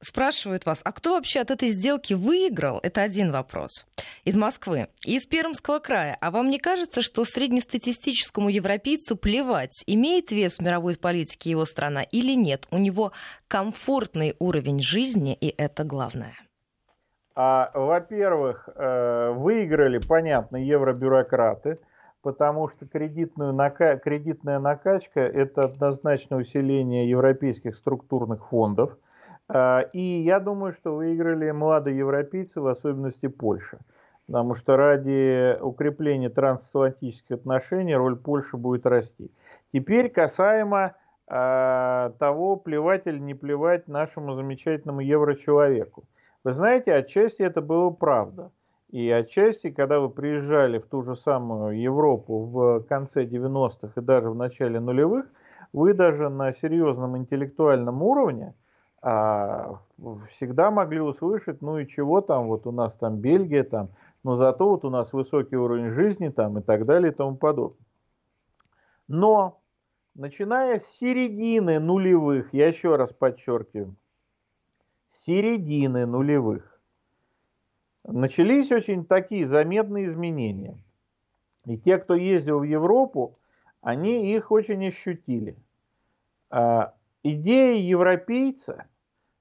Спрашивают 0.00 0.66
вас, 0.66 0.80
а 0.82 0.90
кто 0.90 1.14
вообще 1.14 1.38
от 1.38 1.52
этой 1.52 1.68
сделки 1.68 2.12
выиграл? 2.12 2.80
Это 2.82 3.02
один 3.02 3.30
вопрос. 3.30 3.86
Из 4.24 4.34
Москвы. 4.34 4.88
Из 5.04 5.26
Пермского 5.26 5.78
края. 5.78 6.18
А 6.20 6.32
вам 6.32 6.50
не 6.50 6.58
кажется, 6.58 7.00
что 7.00 7.24
среднестатистическому 7.24 8.48
европейцу 8.48 9.14
плевать, 9.14 9.84
имеет 9.86 10.32
вес 10.32 10.58
в 10.58 10.60
мировой 10.60 10.96
политике 10.96 11.50
его 11.50 11.64
страна 11.64 12.02
или 12.02 12.34
нет? 12.34 12.66
У 12.72 12.78
него 12.78 13.12
комфортный 13.46 14.34
уровень 14.40 14.82
жизни, 14.82 15.36
и 15.40 15.54
это 15.56 15.84
главное. 15.84 16.34
А, 17.40 17.70
во-первых, 17.72 18.68
э, 18.74 19.30
выиграли, 19.30 19.98
понятно, 19.98 20.56
евробюрократы, 20.56 21.78
потому 22.20 22.68
что 22.68 22.84
кредитную 22.84 23.52
нака... 23.52 23.96
кредитная 23.96 24.58
накачка– 24.58 25.20
это 25.42 25.62
однозначно 25.66 26.38
усиление 26.38 27.08
европейских 27.08 27.76
структурных 27.76 28.48
фондов. 28.48 28.98
А, 29.48 29.82
и 29.92 30.00
я 30.00 30.40
думаю, 30.40 30.72
что 30.72 30.96
выиграли 30.96 31.52
молодые 31.52 31.96
европейцы, 31.98 32.60
в 32.60 32.66
особенности 32.66 33.28
Польша. 33.28 33.78
Потому 34.26 34.56
что 34.56 34.76
ради 34.76 35.56
укрепления 35.60 36.30
трансатлантических 36.30 37.36
отношений 37.36 37.94
роль 37.94 38.16
Польши 38.16 38.56
будет 38.56 38.84
расти. 38.84 39.30
Теперь 39.72 40.08
касаемо 40.10 40.96
э, 41.28 42.10
того, 42.18 42.56
плевать 42.56 43.06
или 43.06 43.20
не 43.20 43.34
плевать 43.34 43.86
нашему 43.86 44.34
замечательному 44.34 45.02
еврочеловеку. 45.02 46.02
Вы 46.48 46.54
знаете, 46.54 46.94
отчасти 46.94 47.42
это 47.42 47.60
было 47.60 47.90
правда. 47.90 48.50
И 48.88 49.10
отчасти, 49.10 49.68
когда 49.70 50.00
вы 50.00 50.08
приезжали 50.08 50.78
в 50.78 50.86
ту 50.86 51.02
же 51.02 51.14
самую 51.14 51.78
Европу 51.78 52.46
в 52.46 52.80
конце 52.88 53.26
90-х 53.26 53.92
и 53.94 54.00
даже 54.02 54.30
в 54.30 54.34
начале 54.34 54.80
нулевых, 54.80 55.26
вы 55.74 55.92
даже 55.92 56.30
на 56.30 56.54
серьезном 56.54 57.18
интеллектуальном 57.18 58.02
уровне 58.02 58.54
а, 59.02 59.78
всегда 60.30 60.70
могли 60.70 61.02
услышать, 61.02 61.60
ну 61.60 61.80
и 61.80 61.86
чего 61.86 62.22
там, 62.22 62.46
вот 62.46 62.66
у 62.66 62.72
нас 62.72 62.94
там 62.94 63.18
Бельгия, 63.18 63.64
там, 63.64 63.90
но 64.24 64.36
зато 64.36 64.70
вот 64.70 64.86
у 64.86 64.88
нас 64.88 65.12
высокий 65.12 65.56
уровень 65.56 65.90
жизни 65.90 66.30
там 66.30 66.58
и 66.58 66.62
так 66.62 66.86
далее 66.86 67.12
и 67.12 67.14
тому 67.14 67.36
подобное. 67.36 67.84
Но, 69.06 69.60
начиная 70.14 70.80
с 70.80 70.86
середины 70.86 71.78
нулевых, 71.78 72.54
я 72.54 72.68
еще 72.68 72.96
раз 72.96 73.12
подчеркиваю, 73.12 73.96
середины 75.26 76.06
нулевых 76.06 76.80
начались 78.04 78.70
очень 78.70 79.04
такие 79.04 79.46
заметные 79.46 80.06
изменения. 80.06 80.78
И 81.66 81.76
те, 81.76 81.98
кто 81.98 82.14
ездил 82.14 82.60
в 82.60 82.64
Европу, 82.64 83.38
они 83.82 84.34
их 84.34 84.50
очень 84.50 84.86
ощутили. 84.86 85.56
А, 86.50 86.94
идея 87.22 87.76
европейца, 87.76 88.86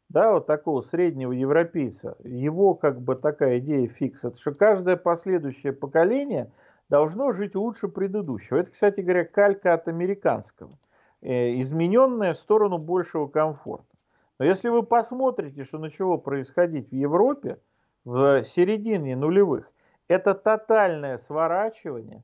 да, 0.10 0.34
вот 0.34 0.48
такого 0.48 0.82
среднего 0.82 1.32
европейца, 1.32 2.18
его 2.24 2.74
как 2.74 3.02
бы 3.02 3.16
такая 3.16 3.60
идея 3.60 3.88
фикс, 3.88 4.26
что 4.36 4.54
каждое 4.54 4.98
последующее 4.98 5.74
поколение 5.74 6.52
должно 6.90 7.32
жить 7.32 7.56
лучше 7.56 7.88
предыдущего. 7.88 8.58
Это, 8.58 8.72
кстати 8.72 9.02
говоря, 9.02 9.26
калька 9.26 9.74
от 9.74 9.88
американского, 9.88 10.78
э, 11.22 11.62
измененная 11.62 12.34
в 12.34 12.40
сторону 12.40 12.78
большего 12.78 13.28
комфорта. 13.28 13.97
Но 14.40 14.46
если 14.46 14.70
вы 14.70 14.84
посмотрите, 14.84 15.64
что 15.64 15.80
начало 15.80 16.18
происходить 16.18 16.90
в 16.90 16.96
Европе 16.96 17.60
в 18.06 18.44
середине 18.44 19.16
нулевых, 19.16 19.72
это 20.08 20.34
тотальное 20.34 21.18
сворачивание 21.18 22.24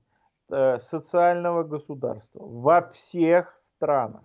э, 0.50 0.80
социального 0.80 1.64
государства 1.64 2.44
во 2.44 2.82
всех 2.82 3.60
странах. 3.66 4.22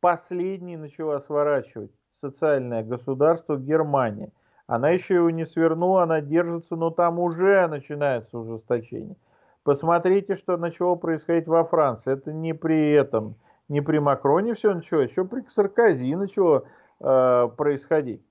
Последний 0.00 0.76
начала 0.76 1.18
сворачивать 1.18 1.90
социальное 2.20 2.82
государство 2.82 3.56
Германия. 3.56 4.32
Она 4.66 4.90
еще 4.90 5.16
его 5.16 5.30
не 5.30 5.44
свернула, 5.44 6.04
она 6.04 6.20
держится, 6.20 6.76
но 6.76 6.90
там 6.90 7.18
уже 7.18 7.66
начинается 7.66 8.38
ужесточение. 8.38 9.16
Посмотрите, 9.64 10.36
что 10.36 10.56
начало 10.56 10.94
происходить 10.94 11.48
во 11.48 11.64
Франции. 11.64 12.12
Это 12.12 12.32
не 12.32 12.54
при 12.54 12.92
этом, 12.92 13.34
не 13.68 13.80
при 13.80 13.98
Макроне 13.98 14.54
все 14.54 14.72
началось, 14.72 15.10
еще 15.10 15.24
при 15.24 15.42
Саркози 15.50 16.14
начало 16.14 16.64
э, 17.00 17.48
происходить. 17.56 18.24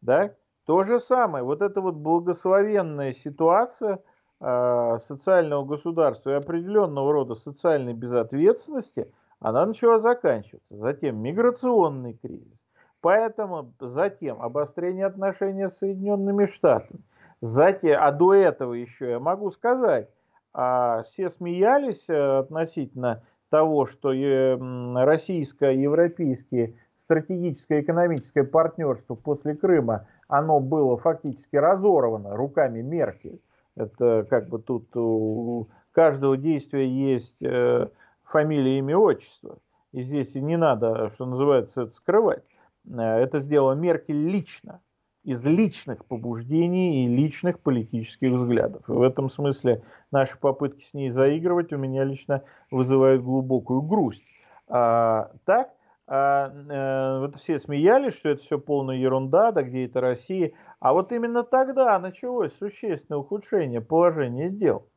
Да? 0.00 0.34
То 0.66 0.84
же 0.84 1.00
самое, 1.00 1.44
вот 1.44 1.62
эта 1.62 1.80
вот 1.80 1.94
благословенная 1.94 3.14
ситуация 3.14 4.02
э, 4.40 4.98
социального 5.06 5.64
государства 5.64 6.30
и 6.30 6.34
определенного 6.34 7.12
рода 7.12 7.34
социальной 7.34 7.94
безответственности, 7.94 9.12
она 9.40 9.66
начала 9.66 9.98
заканчиваться. 9.98 10.76
Затем 10.76 11.20
миграционный 11.20 12.14
кризис. 12.14 12.58
Поэтому 13.00 13.72
затем 13.80 14.40
обострение 14.42 15.06
отношений 15.06 15.70
с 15.70 15.78
Соединенными 15.78 16.46
Штатами. 16.46 17.00
Затем, 17.40 17.98
а 18.00 18.12
до 18.12 18.34
этого 18.34 18.74
еще 18.74 19.12
я 19.12 19.18
могу 19.18 19.50
сказать, 19.50 20.10
а, 20.52 21.02
все 21.04 21.30
смеялись 21.30 22.04
э, 22.08 22.38
относительно 22.38 23.22
того, 23.48 23.86
что 23.86 24.10
российско-европейские 24.10 26.76
стратегическое 27.10 27.80
экономическое 27.80 28.44
партнерство 28.44 29.16
после 29.16 29.56
Крыма, 29.56 30.06
оно 30.28 30.60
было 30.60 30.96
фактически 30.96 31.56
разорвано 31.56 32.36
руками 32.36 32.82
Меркель. 32.82 33.40
Это 33.74 34.24
как 34.30 34.48
бы 34.48 34.60
тут 34.60 34.94
у 34.96 35.66
каждого 35.90 36.36
действия 36.36 36.86
есть 36.86 37.42
э, 37.42 37.88
фамилия, 38.22 38.78
имя, 38.78 38.96
отчество. 38.96 39.58
И 39.90 40.02
здесь 40.02 40.36
не 40.36 40.56
надо, 40.56 41.10
что 41.14 41.26
называется, 41.26 41.82
это 41.82 41.94
скрывать. 41.94 42.44
Э, 42.88 43.00
это 43.00 43.40
сделала 43.40 43.72
Меркель 43.72 44.28
лично, 44.28 44.80
из 45.24 45.42
личных 45.44 46.04
побуждений 46.04 47.06
и 47.06 47.08
личных 47.08 47.58
политических 47.58 48.30
взглядов. 48.30 48.88
И 48.88 48.92
в 48.92 49.02
этом 49.02 49.30
смысле 49.30 49.82
наши 50.12 50.38
попытки 50.38 50.84
с 50.84 50.94
ней 50.94 51.10
заигрывать 51.10 51.72
у 51.72 51.76
меня 51.76 52.04
лично 52.04 52.44
вызывают 52.70 53.20
глубокую 53.24 53.82
грусть. 53.82 54.22
А, 54.68 55.32
так, 55.44 55.70
а, 56.12 56.48
э, 56.48 57.20
вот 57.20 57.36
все 57.36 57.60
смеялись, 57.60 58.14
что 58.14 58.30
это 58.30 58.42
все 58.42 58.58
полная 58.58 58.96
ерунда, 58.96 59.52
да 59.52 59.62
где 59.62 59.86
это 59.86 60.00
Россия. 60.00 60.50
А 60.80 60.92
вот 60.92 61.12
именно 61.12 61.44
тогда 61.44 61.96
началось 62.00 62.52
существенное 62.58 63.20
ухудшение 63.20 63.80
положения 63.80 64.50
дел. 64.50 64.88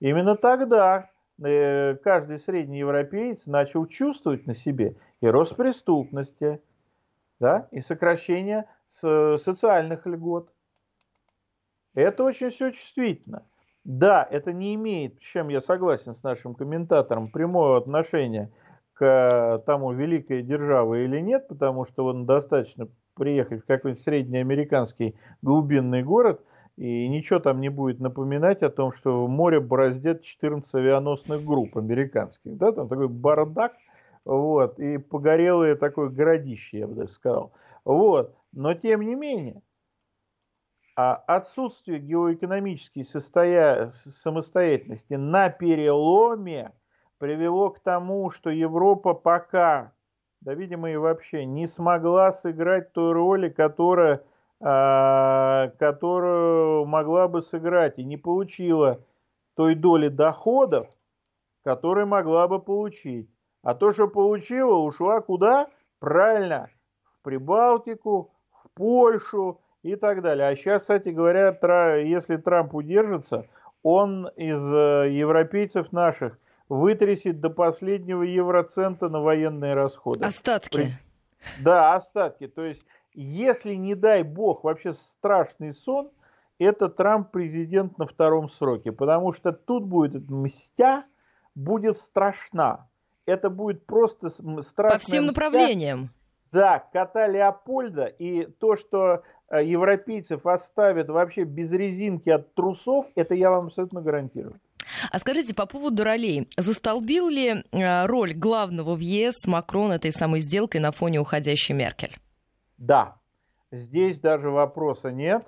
Именно 0.00 0.34
тогда 0.34 1.10
э, 1.44 1.96
каждый 1.96 2.38
средний 2.38 2.78
европеец 2.78 3.44
начал 3.44 3.84
чувствовать 3.84 4.46
на 4.46 4.54
себе 4.54 4.96
и 5.20 5.26
рост 5.26 5.54
преступности, 5.56 6.62
да, 7.38 7.68
и 7.70 7.82
сокращение 7.82 8.64
социальных 8.88 10.06
льгот. 10.06 10.50
Это 11.94 12.24
очень 12.24 12.48
все 12.48 12.70
чувствительно. 12.70 13.44
Да, 13.84 14.26
это 14.30 14.54
не 14.54 14.74
имеет, 14.74 15.18
с 15.18 15.20
чем 15.20 15.48
я 15.48 15.60
согласен 15.60 16.14
с 16.14 16.22
нашим 16.22 16.54
комментатором, 16.54 17.30
прямого 17.30 17.76
отношения 17.76 18.46
к 18.46 18.65
тому, 18.98 19.92
великой 19.92 20.42
державы 20.42 21.04
или 21.04 21.20
нет, 21.20 21.48
потому 21.48 21.84
что 21.84 22.06
он 22.06 22.26
достаточно 22.26 22.88
приехать 23.14 23.62
в 23.62 23.66
какой-нибудь 23.66 24.02
среднеамериканский 24.02 25.16
глубинный 25.42 26.02
город, 26.02 26.40
и 26.76 27.08
ничего 27.08 27.38
там 27.38 27.60
не 27.60 27.70
будет 27.70 28.00
напоминать 28.00 28.62
о 28.62 28.70
том, 28.70 28.92
что 28.92 29.26
море 29.26 29.60
бороздят 29.60 30.22
14 30.22 30.74
авианосных 30.74 31.44
групп 31.44 31.76
американских. 31.78 32.56
Да, 32.56 32.72
там 32.72 32.88
такой 32.88 33.08
бардак, 33.08 33.72
вот, 34.24 34.78
и 34.78 34.98
погорелое 34.98 35.76
такое 35.76 36.10
городище, 36.10 36.80
я 36.80 36.86
бы 36.86 36.94
даже 36.94 37.12
сказал. 37.12 37.52
Вот, 37.84 38.34
но 38.52 38.74
тем 38.74 39.00
не 39.02 39.14
менее, 39.14 39.62
а 40.96 41.14
отсутствие 41.14 41.98
геоэкономической 41.98 43.04
состоя... 43.04 43.92
самостоятельности 43.92 45.14
на 45.14 45.50
переломе 45.50 46.72
привело 47.18 47.70
к 47.70 47.80
тому, 47.80 48.30
что 48.30 48.50
Европа 48.50 49.14
пока, 49.14 49.92
да, 50.40 50.54
видимо, 50.54 50.90
и 50.90 50.96
вообще 50.96 51.44
не 51.44 51.66
смогла 51.66 52.32
сыграть 52.32 52.92
той 52.92 53.12
роли, 53.12 53.48
которая, 53.48 54.22
э, 54.60 55.70
которую 55.78 56.86
могла 56.86 57.28
бы 57.28 57.42
сыграть, 57.42 57.98
и 57.98 58.04
не 58.04 58.16
получила 58.16 59.00
той 59.54 59.74
доли 59.74 60.08
доходов, 60.08 60.88
которые 61.64 62.06
могла 62.06 62.48
бы 62.48 62.60
получить. 62.60 63.28
А 63.62 63.74
то, 63.74 63.92
что 63.92 64.08
получила, 64.08 64.76
ушла 64.76 65.20
куда? 65.20 65.68
Правильно, 65.98 66.68
в 67.04 67.22
Прибалтику, 67.22 68.30
в 68.52 68.70
Польшу, 68.74 69.60
и 69.86 69.94
так 69.94 70.20
далее. 70.20 70.48
А 70.48 70.56
сейчас, 70.56 70.82
кстати 70.82 71.10
говоря, 71.10 71.96
если 71.96 72.36
Трамп 72.36 72.74
удержится, 72.74 73.46
он 73.82 74.28
из 74.36 74.60
э, 74.72 75.10
европейцев 75.12 75.92
наших 75.92 76.38
вытрясет 76.68 77.40
до 77.40 77.50
последнего 77.50 78.22
евроцента 78.22 79.08
на 79.08 79.20
военные 79.20 79.74
расходы. 79.74 80.24
Остатки. 80.24 80.92
Да, 81.60 81.94
остатки. 81.94 82.48
То 82.48 82.64
есть, 82.64 82.84
если, 83.14 83.74
не 83.74 83.94
дай 83.94 84.22
бог, 84.22 84.64
вообще 84.64 84.94
страшный 84.94 85.74
сон, 85.74 86.10
это 86.58 86.88
Трамп 86.88 87.30
президент 87.30 87.98
на 87.98 88.06
втором 88.06 88.48
сроке. 88.48 88.90
Потому 88.92 89.32
что 89.32 89.52
тут 89.52 89.84
будет 89.84 90.28
мстя, 90.28 91.04
будет 91.54 91.98
страшна. 91.98 92.88
Это 93.26 93.50
будет 93.50 93.86
просто 93.86 94.30
страшно. 94.30 94.98
По 94.98 94.98
всем 94.98 95.26
направлениям. 95.26 96.10
Да, 96.52 96.78
кота 96.92 97.26
Леопольда 97.26 98.06
и 98.06 98.46
то, 98.46 98.76
что 98.76 99.22
Э, 99.48 99.64
европейцев 99.64 100.44
оставят 100.46 101.08
вообще 101.08 101.44
без 101.44 101.70
резинки 101.70 102.28
от 102.30 102.54
трусов, 102.54 103.06
это 103.14 103.34
я 103.34 103.50
вам 103.50 103.66
абсолютно 103.66 104.02
гарантирую. 104.02 104.60
А 105.10 105.18
скажите, 105.18 105.54
по 105.54 105.66
поводу 105.66 106.04
ролей, 106.04 106.48
застолбил 106.56 107.28
ли 107.28 107.64
э, 107.72 108.06
роль 108.06 108.34
главного 108.34 108.94
в 108.94 109.00
ЕС 109.00 109.46
Макрон 109.46 109.92
этой 109.92 110.12
самой 110.12 110.40
сделкой 110.40 110.80
на 110.80 110.92
фоне 110.92 111.20
уходящей 111.20 111.74
Меркель? 111.74 112.16
Да, 112.78 113.16
здесь 113.70 114.20
даже 114.20 114.50
вопроса 114.50 115.10
нет. 115.10 115.46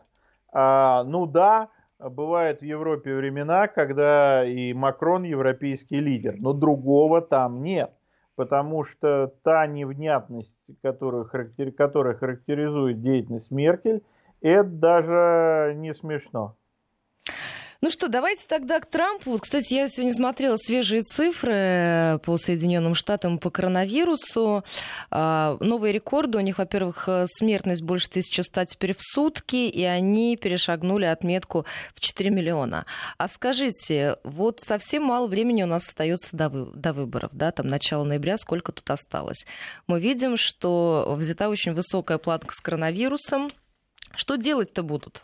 А, 0.53 1.05
ну 1.05 1.27
да, 1.27 1.69
бывают 1.99 2.61
в 2.61 2.65
Европе 2.65 3.15
времена, 3.15 3.69
когда 3.69 4.45
и 4.45 4.73
Макрон 4.73 5.25
европейский 5.25 6.01
лидер, 6.01 6.37
но 6.39 6.53
другого 6.53 7.21
там 7.21 7.63
нет 7.63 7.93
потому 8.39 8.85
что 8.85 9.35
та 9.43 9.67
невнятность, 9.67 10.55
характер... 10.81 11.73
которая 11.73 12.15
характеризует 12.15 13.03
деятельность 13.03 13.51
Меркель, 13.51 14.05
это 14.41 14.69
даже 14.69 15.75
не 15.75 15.93
смешно. 15.93 16.55
Ну 17.81 17.93
что, 17.93 18.09
давайте 18.09 18.43
тогда 18.49 18.81
к 18.81 18.87
Трампу. 18.87 19.31
Вот, 19.31 19.43
кстати, 19.43 19.75
я 19.75 19.89
сегодня 19.89 20.13
смотрела 20.13 20.57
свежие 20.57 21.03
цифры 21.03 21.53
э, 21.55 22.19
по 22.25 22.37
Соединенным 22.37 22.97
Штатам 22.97 23.39
по 23.39 23.51
коронавирусу. 23.51 24.65
А, 25.13 25.57
новые 25.61 25.93
рекорды. 25.93 26.39
У 26.39 26.41
них, 26.41 26.59
во-первых, 26.59 27.09
э, 27.09 27.27
смертность 27.29 27.83
больше 27.83 28.09
1100 28.09 28.65
теперь 28.65 28.97
в 28.97 29.01
сутки, 29.01 29.69
и 29.69 29.85
они 29.85 30.37
перешагнули 30.37 31.05
отметку 31.05 31.67
в 31.95 32.01
4 32.01 32.31
миллиона. 32.31 32.85
А 33.17 33.29
скажите, 33.29 34.17
вот 34.25 34.61
совсем 34.67 35.05
мало 35.05 35.29
времени 35.29 35.63
у 35.63 35.67
нас 35.67 35.87
остается 35.87 36.37
до, 36.37 36.49
вы, 36.49 36.73
до 36.75 36.93
выборов, 36.93 37.31
да, 37.33 37.53
там 37.53 37.69
начало 37.69 38.03
ноября, 38.03 38.39
сколько 38.39 38.73
тут 38.73 38.91
осталось? 38.91 39.47
Мы 39.87 40.01
видим, 40.01 40.37
что 40.37 41.15
взята 41.17 41.49
очень 41.49 41.75
высокая 41.75 42.19
планка 42.19 42.57
с 42.57 42.61
коронавирусом. 42.61 43.51
Что 44.17 44.35
делать-то 44.35 44.83
будут? 44.83 45.23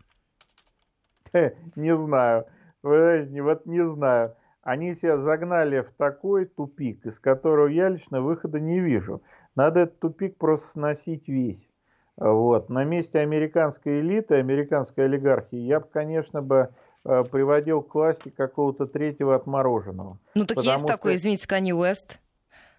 не 1.77 1.97
знаю. 1.97 2.47
Вот 2.83 3.67
не 3.67 3.89
знаю. 3.89 4.35
Они 4.63 4.95
себя 4.95 5.19
загнали 5.19 5.81
в 5.81 5.93
такой 5.97 6.47
тупик, 6.47 7.05
из 7.05 7.19
которого 7.19 7.67
я 7.67 7.89
лично 7.89 8.23
выхода 8.23 8.61
не 8.61 8.81
вижу. 8.81 9.23
Надо 9.57 9.81
этот 9.81 10.01
тупик 10.01 10.39
просто 10.39 10.69
сносить 10.69 11.29
весь. 11.29 11.69
Вот. 12.17 12.71
На 12.71 12.85
месте 12.85 13.19
американской 13.19 14.01
элиты, 14.01 14.37
американской 14.37 15.05
олигархии, 15.05 15.59
я 15.59 15.81
бы, 15.81 15.87
конечно, 15.93 16.43
бы 16.43 16.71
э, 17.05 17.25
приводил 17.25 17.83
к 17.83 17.95
власти 17.95 18.31
какого-то 18.31 18.87
третьего 18.87 19.35
отмороженного. 19.35 20.19
Ну 20.35 20.47
так 20.47 20.59
есть 20.59 20.79
что... 20.79 20.87
такой, 20.87 21.17
извините, 21.17 21.47
Канни 21.47 21.73
Уэст. 21.73 22.21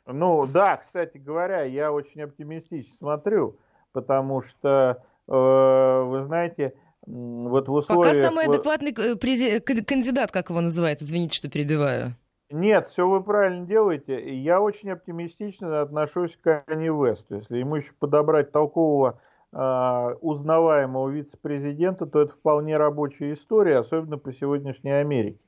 Ну 0.07 0.47
да, 0.47 0.77
кстати 0.77 1.17
говоря, 1.17 1.63
я 1.63 1.91
очень 1.91 2.21
оптимистично 2.21 2.95
смотрю, 2.97 3.57
потому 3.91 4.41
что, 4.41 5.03
э, 5.27 6.03
вы 6.07 6.21
знаете, 6.23 6.73
вот 7.07 7.67
в 7.67 7.73
условиях... 7.73 8.15
Пока 8.15 8.27
самый 8.27 8.45
адекватный 8.45 8.91
э, 8.91 9.59
кандидат, 9.59 10.31
как 10.31 10.49
его 10.49 10.61
называют, 10.61 11.01
извините, 11.01 11.37
что 11.37 11.49
перебиваю. 11.49 12.15
Нет, 12.51 12.89
все 12.89 13.07
вы 13.07 13.23
правильно 13.23 13.65
делаете. 13.65 14.35
Я 14.37 14.61
очень 14.61 14.91
оптимистично 14.91 15.81
отношусь 15.81 16.37
к 16.37 16.63
Кани 16.67 16.89
Весту. 16.89 17.35
Если 17.35 17.57
ему 17.57 17.75
еще 17.75 17.91
подобрать 17.99 18.51
толкового, 18.51 19.19
э, 19.51 20.15
узнаваемого 20.21 21.09
вице-президента, 21.09 22.05
то 22.05 22.21
это 22.21 22.33
вполне 22.33 22.77
рабочая 22.77 23.33
история, 23.33 23.79
особенно 23.79 24.17
по 24.17 24.31
сегодняшней 24.31 24.91
Америке. 24.91 25.39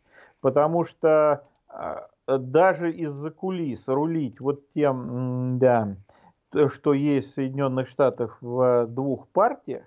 Потому 0.41 0.85
что 0.85 1.43
э, 1.69 2.37
даже 2.37 2.91
из-за 2.91 3.31
кулис 3.31 3.87
рулить 3.87 4.39
вот 4.39 4.69
тем, 4.73 5.59
да, 5.59 5.95
что 6.73 6.93
есть 6.93 7.31
в 7.31 7.33
Соединенных 7.35 7.87
Штатах 7.87 8.37
в 8.41 8.87
двух 8.87 9.27
партиях, 9.29 9.83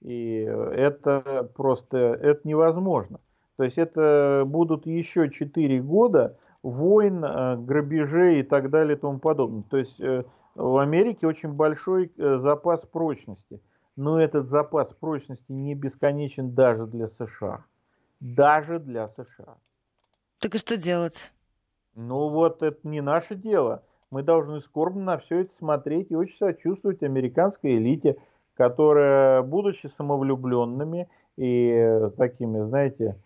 и 0.00 0.40
это 0.40 1.50
просто 1.54 1.96
это 1.96 2.46
невозможно. 2.46 3.20
То 3.56 3.64
есть 3.64 3.78
это 3.78 4.44
будут 4.46 4.86
еще 4.86 5.30
4 5.30 5.82
года 5.82 6.38
войн, 6.62 7.24
э, 7.24 7.56
грабежей 7.56 8.40
и 8.40 8.42
так 8.42 8.70
далее 8.70 8.96
и 8.96 9.00
тому 9.00 9.18
подобное. 9.18 9.64
То 9.64 9.76
есть 9.76 10.00
э, 10.00 10.24
в 10.54 10.78
Америке 10.78 11.26
очень 11.26 11.52
большой 11.52 12.12
э, 12.16 12.36
запас 12.38 12.82
прочности. 12.82 13.60
Но 13.96 14.20
этот 14.20 14.48
запас 14.48 14.92
прочности 14.92 15.50
не 15.50 15.74
бесконечен 15.74 16.54
даже 16.54 16.86
для 16.86 17.08
США. 17.08 17.64
Даже 18.20 18.78
для 18.78 19.08
США. 19.08 19.56
Так 20.38 20.54
и 20.54 20.58
что 20.58 20.76
делать? 20.76 21.32
Ну 21.94 22.28
вот 22.28 22.62
это 22.62 22.78
не 22.86 23.00
наше 23.00 23.34
дело. 23.34 23.82
Мы 24.12 24.22
должны 24.22 24.60
скорбно 24.60 25.02
на 25.02 25.18
все 25.18 25.40
это 25.40 25.54
смотреть 25.54 26.10
и 26.10 26.16
очень 26.16 26.36
сочувствовать 26.36 27.02
американской 27.02 27.76
элите, 27.76 28.16
которые, 28.58 29.42
будучи 29.42 29.86
самовлюбленными 29.96 31.08
и 31.36 32.10
такими, 32.18 32.66
знаете, 32.66 33.16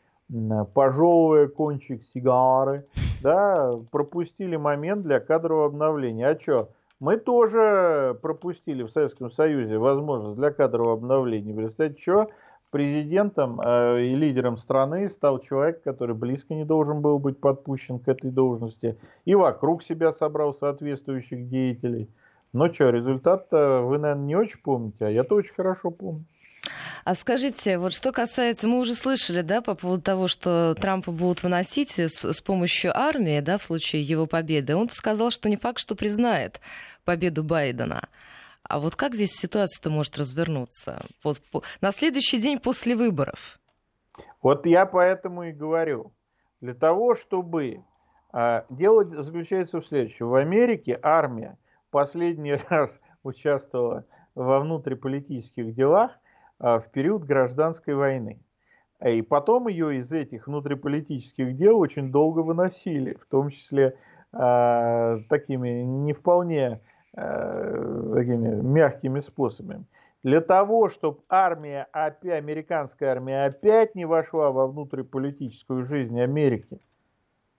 пожевывая 0.74 1.48
кончик 1.48 2.04
сигары, 2.14 2.84
да, 3.22 3.70
пропустили 3.90 4.56
момент 4.56 5.02
для 5.02 5.20
кадрового 5.20 5.66
обновления. 5.66 6.28
А 6.28 6.38
что? 6.38 6.68
Мы 7.00 7.16
тоже 7.16 8.16
пропустили 8.20 8.82
в 8.82 8.90
Советском 8.90 9.32
Союзе 9.32 9.78
возможность 9.78 10.36
для 10.36 10.50
кадрового 10.50 10.92
обновления. 10.92 11.54
Представьте, 11.54 12.00
что 12.00 12.28
президентом 12.70 13.60
э, 13.60 14.02
и 14.02 14.14
лидером 14.14 14.58
страны 14.58 15.08
стал 15.08 15.40
человек, 15.40 15.82
который 15.82 16.14
близко 16.14 16.54
не 16.54 16.64
должен 16.64 17.00
был 17.00 17.18
быть 17.18 17.40
подпущен 17.40 17.98
к 17.98 18.06
этой 18.06 18.30
должности, 18.30 18.98
и 19.24 19.34
вокруг 19.34 19.82
себя 19.82 20.12
собрал 20.12 20.52
соответствующих 20.54 21.48
деятелей– 21.48 22.10
но 22.52 22.72
что, 22.72 22.90
результат 22.90 23.46
вы, 23.50 23.98
наверное, 23.98 24.24
не 24.24 24.36
очень 24.36 24.60
помните, 24.60 25.06
а 25.06 25.10
я-то 25.10 25.34
очень 25.34 25.54
хорошо 25.54 25.90
помню. 25.90 26.24
А 27.04 27.14
скажите, 27.14 27.78
вот 27.78 27.92
что 27.92 28.12
касается, 28.12 28.68
мы 28.68 28.78
уже 28.78 28.94
слышали, 28.94 29.42
да, 29.42 29.60
по 29.60 29.74
поводу 29.74 30.02
того, 30.02 30.28
что 30.28 30.74
Трампа 30.74 31.10
будут 31.10 31.42
выносить 31.42 31.98
с, 31.98 32.24
с 32.24 32.40
помощью 32.40 32.96
армии, 32.96 33.40
да, 33.40 33.58
в 33.58 33.62
случае 33.62 34.02
его 34.02 34.26
победы. 34.26 34.76
Он 34.76 34.88
сказал, 34.88 35.30
что 35.30 35.48
не 35.48 35.56
факт, 35.56 35.80
что 35.80 35.96
признает 35.96 36.60
победу 37.04 37.42
Байдена. 37.42 38.08
А 38.62 38.78
вот 38.78 38.94
как 38.94 39.14
здесь 39.14 39.32
ситуация-то 39.32 39.90
может 39.90 40.16
развернуться? 40.16 41.04
Вот 41.24 41.40
по, 41.50 41.62
на 41.80 41.90
следующий 41.90 42.38
день 42.38 42.60
после 42.60 42.94
выборов. 42.94 43.58
Вот 44.40 44.64
я 44.66 44.86
поэтому 44.86 45.44
и 45.44 45.52
говорю. 45.52 46.12
Для 46.60 46.74
того, 46.74 47.16
чтобы... 47.16 47.82
А, 48.32 48.64
дело 48.70 49.04
заключается 49.22 49.80
в 49.80 49.86
следующем. 49.86 50.28
В 50.28 50.36
Америке 50.36 50.98
армия 51.02 51.58
последний 51.92 52.54
раз 52.68 52.98
участвовала 53.22 54.04
во 54.34 54.58
внутриполитических 54.58 55.72
делах 55.74 56.10
а, 56.58 56.80
в 56.80 56.90
период 56.90 57.22
гражданской 57.22 57.94
войны. 57.94 58.40
И 59.04 59.22
потом 59.22 59.68
ее 59.68 59.98
из 59.98 60.12
этих 60.12 60.46
внутриполитических 60.46 61.56
дел 61.56 61.78
очень 61.78 62.10
долго 62.10 62.40
выносили, 62.40 63.14
в 63.14 63.26
том 63.26 63.50
числе 63.50 63.96
э, 64.32 65.18
такими 65.28 65.82
не 65.82 66.12
вполне 66.12 66.80
э, 67.16 68.12
такими 68.14 68.62
мягкими 68.62 69.18
способами. 69.18 69.86
Для 70.22 70.40
того, 70.40 70.88
чтобы 70.88 71.18
армия, 71.28 71.88
опять, 71.90 72.38
американская 72.38 73.10
армия 73.10 73.46
опять 73.46 73.96
не 73.96 74.04
вошла 74.04 74.52
во 74.52 74.68
внутриполитическую 74.68 75.84
жизнь 75.84 76.20
Америки, 76.20 76.78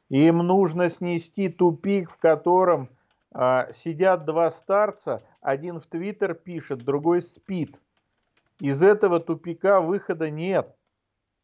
им 0.07 0.37
нужно 0.37 0.89
снести 0.89 1.49
тупик, 1.49 2.09
в 2.09 2.17
котором 2.19 2.87
сидят 3.33 4.25
два 4.25 4.51
старца, 4.51 5.23
один 5.41 5.79
в 5.79 5.87
Твиттер 5.87 6.35
пишет, 6.35 6.83
другой 6.83 7.21
спит. 7.21 7.79
Из 8.59 8.81
этого 8.81 9.19
тупика 9.19 9.81
выхода 9.81 10.29
нет. 10.29 10.75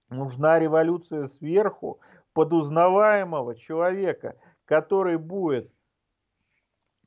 Нужна 0.10 0.60
революция 0.60 1.28
сверху 1.28 2.00
под 2.34 2.54
узнаваемого 2.54 3.56
человека, 3.56 4.38
который 4.66 5.18
будет, 5.18 5.72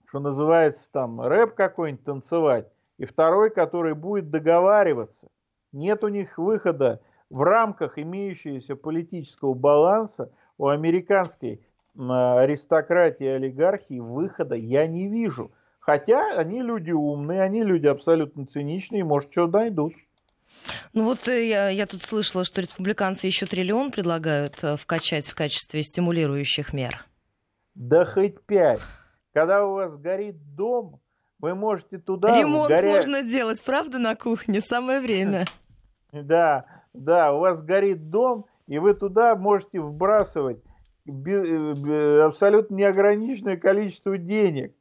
что 0.06 0.18
называется 0.18 0.90
там, 0.90 1.20
рэп 1.20 1.54
какой-нибудь 1.54 2.04
танцевать, 2.04 2.68
и 2.98 3.04
второй, 3.04 3.50
который 3.50 3.94
будет 3.94 4.30
договариваться. 4.30 5.28
Нет 5.72 6.04
у 6.04 6.08
них 6.08 6.38
выхода 6.38 7.00
в 7.30 7.42
рамках 7.42 7.98
имеющегося 7.98 8.76
политического 8.76 9.54
баланса 9.54 10.32
у 10.58 10.68
американской 10.68 11.64
аристократии 11.96 13.24
и 13.24 13.28
олигархии 13.28 14.00
выхода 14.00 14.54
я 14.54 14.86
не 14.86 15.08
вижу. 15.08 15.52
Хотя 15.80 16.38
они 16.38 16.62
люди 16.62 16.92
умные, 16.92 17.42
они 17.42 17.64
люди 17.64 17.86
абсолютно 17.86 18.46
циничные, 18.46 19.04
может, 19.04 19.32
что 19.32 19.46
найдут. 19.48 19.94
Ну 20.92 21.04
вот 21.04 21.26
э, 21.26 21.48
я, 21.48 21.68
я 21.70 21.86
тут 21.86 22.02
слышала, 22.02 22.44
что 22.44 22.60
республиканцы 22.60 23.26
еще 23.26 23.46
триллион 23.46 23.90
предлагают 23.90 24.62
э, 24.62 24.76
вкачать 24.76 25.26
в 25.26 25.34
качестве 25.34 25.82
стимулирующих 25.82 26.72
мер. 26.72 27.04
Да 27.74 28.04
хоть 28.04 28.40
пять. 28.42 28.80
Когда 29.32 29.64
у 29.64 29.72
вас 29.72 29.96
горит 29.98 30.36
дом, 30.54 31.00
вы 31.40 31.54
можете 31.54 31.98
туда... 31.98 32.38
Ремонт 32.38 32.70
горя... 32.70 32.86
можно 32.86 33.22
делать, 33.22 33.62
правда, 33.64 33.98
на 33.98 34.14
кухне? 34.14 34.60
Самое 34.60 35.00
время. 35.00 35.44
Да, 36.12 36.66
да, 36.92 37.32
у 37.32 37.38
вас 37.38 37.62
горит 37.62 38.10
дом, 38.10 38.44
и 38.66 38.76
вы 38.76 38.92
туда 38.92 39.34
можете 39.34 39.80
вбрасывать 39.80 40.58
абсолютно 41.06 42.74
неограниченное 42.74 43.56
количество 43.56 44.16
денег. 44.18 44.74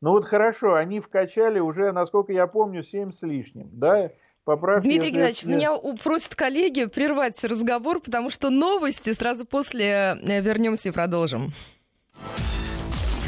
Ну 0.00 0.10
вот 0.10 0.24
хорошо, 0.24 0.74
они 0.74 1.00
вкачали 1.00 1.60
уже, 1.60 1.92
насколько 1.92 2.32
я 2.32 2.46
помню, 2.46 2.82
7 2.82 3.12
с 3.12 3.22
лишним, 3.22 3.70
да? 3.72 4.10
Поправки, 4.44 4.84
Дмитрий 4.84 5.12
Геннадьевич, 5.12 5.44
меня 5.44 5.70
просят 6.02 6.34
коллеги 6.34 6.86
прервать 6.86 7.42
разговор, 7.44 8.00
потому 8.00 8.28
что 8.28 8.50
новости 8.50 9.12
сразу 9.12 9.46
после 9.46 10.16
э, 10.20 10.40
вернемся 10.40 10.88
и 10.88 10.92
продолжим. 10.92 11.52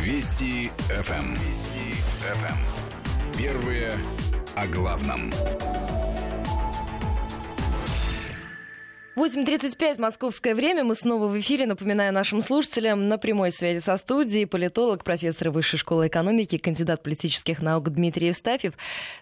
Вести 0.02 0.70
ФМ. 0.88 1.12
Эм. 1.14 1.34
Вести 1.34 1.92
ФМ. 2.18 2.44
Эм. 2.46 3.38
Первые 3.38 3.92
о 4.56 4.66
главном. 4.66 5.30
8.35 9.16 10.00
московское 10.00 10.56
время. 10.56 10.82
Мы 10.82 10.96
снова 10.96 11.28
в 11.28 11.38
эфире. 11.38 11.66
Напоминаю 11.66 12.12
нашим 12.12 12.42
слушателям 12.42 13.06
на 13.08 13.16
прямой 13.16 13.52
связи 13.52 13.78
со 13.78 13.96
студией 13.96 14.44
политолог, 14.44 15.04
профессор 15.04 15.50
Высшей 15.50 15.78
школы 15.78 16.08
экономики, 16.08 16.58
кандидат 16.58 17.04
политических 17.04 17.62
наук 17.62 17.90
Дмитрий 17.90 18.28
Евстафьев. 18.28 18.74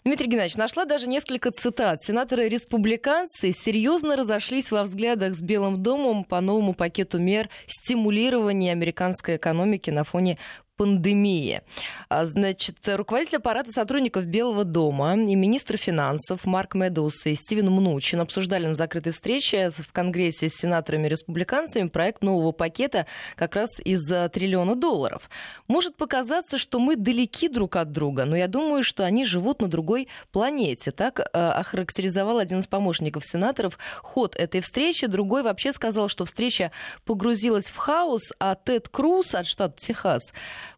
Дмитрий 0.02 0.28
Геннадьевич, 0.28 0.56
нашла 0.56 0.86
даже 0.86 1.06
несколько 1.08 1.50
цитат. 1.50 2.02
Сенаторы-республиканцы 2.02 3.52
серьезно 3.52 4.16
разошлись 4.16 4.70
во 4.70 4.84
взглядах 4.84 5.34
с 5.34 5.42
Белым 5.42 5.82
домом 5.82 6.24
по 6.24 6.40
новому 6.40 6.72
пакету 6.72 7.18
мер 7.18 7.50
стимулирования 7.66 8.72
американской 8.72 9.36
экономики 9.36 9.90
на 9.90 10.04
фоне 10.04 10.38
пандемии. 10.76 11.62
А, 12.08 12.26
значит, 12.26 12.76
руководитель 12.86 13.36
аппарата 13.36 13.70
сотрудников 13.70 14.26
Белого 14.26 14.64
дома 14.64 15.14
и 15.14 15.34
министр 15.34 15.76
финансов 15.76 16.44
Марк 16.44 16.74
Медоус 16.74 17.26
и 17.26 17.34
Стивен 17.34 17.70
Мнучин 17.70 18.20
обсуждали 18.20 18.66
на 18.66 18.74
закрытой 18.74 19.10
встрече 19.10 19.70
в 19.70 19.92
Конгрессе 19.92 20.48
с 20.48 20.54
сенаторами-республиканцами 20.54 21.88
проект 21.88 22.22
нового 22.22 22.52
пакета 22.52 23.06
как 23.36 23.54
раз 23.54 23.68
из 23.84 24.02
триллиона 24.30 24.74
долларов. 24.74 25.28
Может 25.68 25.96
показаться, 25.96 26.58
что 26.58 26.78
мы 26.78 26.96
далеки 26.96 27.48
друг 27.48 27.76
от 27.76 27.92
друга, 27.92 28.24
но 28.24 28.36
я 28.36 28.48
думаю, 28.48 28.82
что 28.82 29.04
они 29.04 29.24
живут 29.24 29.60
на 29.60 29.68
другой 29.68 30.08
планете. 30.32 30.90
Так 30.90 31.20
э, 31.20 31.22
охарактеризовал 31.32 32.38
один 32.38 32.60
из 32.60 32.66
помощников 32.66 33.24
сенаторов 33.24 33.78
ход 33.98 34.36
этой 34.36 34.60
встречи. 34.60 35.06
Другой 35.06 35.42
вообще 35.42 35.72
сказал, 35.72 36.08
что 36.08 36.24
встреча 36.24 36.72
погрузилась 37.04 37.66
в 37.66 37.76
хаос, 37.76 38.22
а 38.38 38.54
Тед 38.54 38.88
Круз 38.88 39.34
от 39.34 39.46
штата 39.46 39.74
Техас 39.78 40.32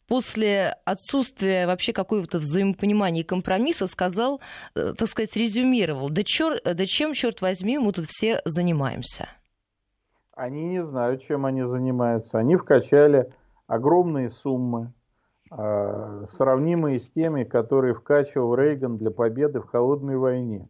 после 0.06 0.76
отсутствия 0.84 1.66
вообще 1.66 1.92
какого-то 1.92 2.38
взаимопонимания 2.38 3.22
и 3.22 3.24
компромисса 3.24 3.86
сказал, 3.86 4.40
э, 4.74 4.92
так 4.96 5.08
сказать, 5.08 5.36
резюмировал, 5.36 6.10
да, 6.10 6.22
чер, 6.24 6.60
да 6.64 6.86
чем, 6.86 7.14
черт 7.14 7.40
возьми, 7.40 7.78
мы 7.78 7.92
тут 7.92 8.06
все 8.08 8.40
занимаемся? 8.44 9.28
Они 10.36 10.66
не 10.66 10.82
знают, 10.82 11.22
чем 11.22 11.46
они 11.46 11.62
занимаются. 11.62 12.38
Они 12.38 12.56
вкачали 12.56 13.32
огромные 13.66 14.30
суммы, 14.30 14.92
э, 15.50 16.26
сравнимые 16.30 16.98
с 16.98 17.08
теми, 17.08 17.44
которые 17.44 17.94
вкачивал 17.94 18.54
Рейган 18.54 18.98
для 18.98 19.10
победы 19.10 19.60
в 19.60 19.66
холодной 19.66 20.16
войне. 20.16 20.68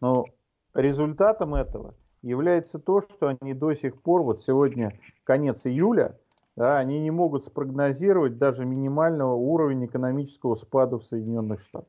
Но 0.00 0.26
результатом 0.74 1.54
этого 1.54 1.94
является 2.22 2.78
то, 2.78 3.00
что 3.00 3.34
они 3.40 3.54
до 3.54 3.74
сих 3.74 4.00
пор, 4.02 4.22
вот 4.22 4.42
сегодня 4.42 4.98
конец 5.24 5.64
июля, 5.64 6.18
да, 6.60 6.76
они 6.76 7.00
не 7.00 7.10
могут 7.10 7.46
спрогнозировать 7.46 8.36
даже 8.36 8.66
минимального 8.66 9.32
уровня 9.32 9.86
экономического 9.86 10.56
спада 10.56 10.98
в 10.98 11.04
Соединенных 11.04 11.62
Штатах. 11.62 11.88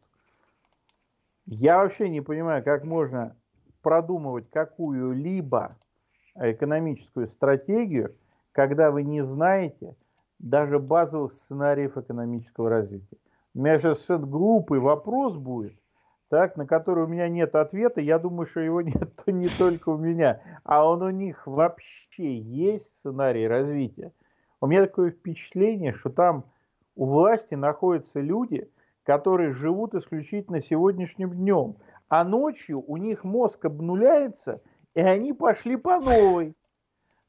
Я 1.45 1.79
вообще 1.79 2.07
не 2.07 2.21
понимаю, 2.21 2.63
как 2.63 2.86
можно 2.86 3.36
продумывать 3.81 4.49
какую-либо 4.49 5.75
экономическую 6.36 7.27
стратегию, 7.27 8.15
когда 8.53 8.91
вы 8.91 9.03
не 9.03 9.21
знаете 9.25 9.93
даже 10.39 10.79
базовых 10.79 11.34
сценариев 11.34 11.97
экономического 11.97 12.69
развития. 12.69 13.17
У 13.53 13.60
меня 13.60 13.77
сейчас 13.77 13.99
совершенно 13.99 14.31
глупый 14.31 14.79
вопрос 14.79 15.36
будет, 15.36 15.73
так, 16.29 16.55
на 16.55 16.65
который 16.65 17.03
у 17.03 17.07
меня 17.07 17.27
нет 17.27 17.55
ответа. 17.55 17.99
Я 17.99 18.19
думаю, 18.19 18.45
что 18.45 18.62
его 18.62 18.79
нет 18.81 19.21
не 19.27 19.49
только 19.49 19.89
у 19.89 19.97
меня, 19.97 20.39
а 20.63 20.89
он 20.89 21.01
у 21.01 21.10
них 21.10 21.45
вообще 21.45 22.39
есть 22.39 22.86
сценарий 22.99 23.49
развития. 23.49 24.13
У 24.62 24.67
меня 24.67 24.84
такое 24.84 25.10
впечатление, 25.10 25.91
что 25.91 26.12
там 26.12 26.45
у 26.95 27.06
власти 27.06 27.56
находятся 27.56 28.19
люди, 28.19 28.69
которые 29.04 29.54
живут 29.54 29.95
исключительно 29.95 30.62
сегодняшним 30.62 31.32
днем, 31.32 31.78
а 32.10 32.24
ночью 32.24 32.84
у 32.86 32.97
них 32.97 33.24
мозг 33.24 33.65
обнуляется, 33.65 34.62
и 34.93 35.02
они 35.02 35.34
пошли 35.34 35.78
по 35.78 36.00
новой. 36.00 36.54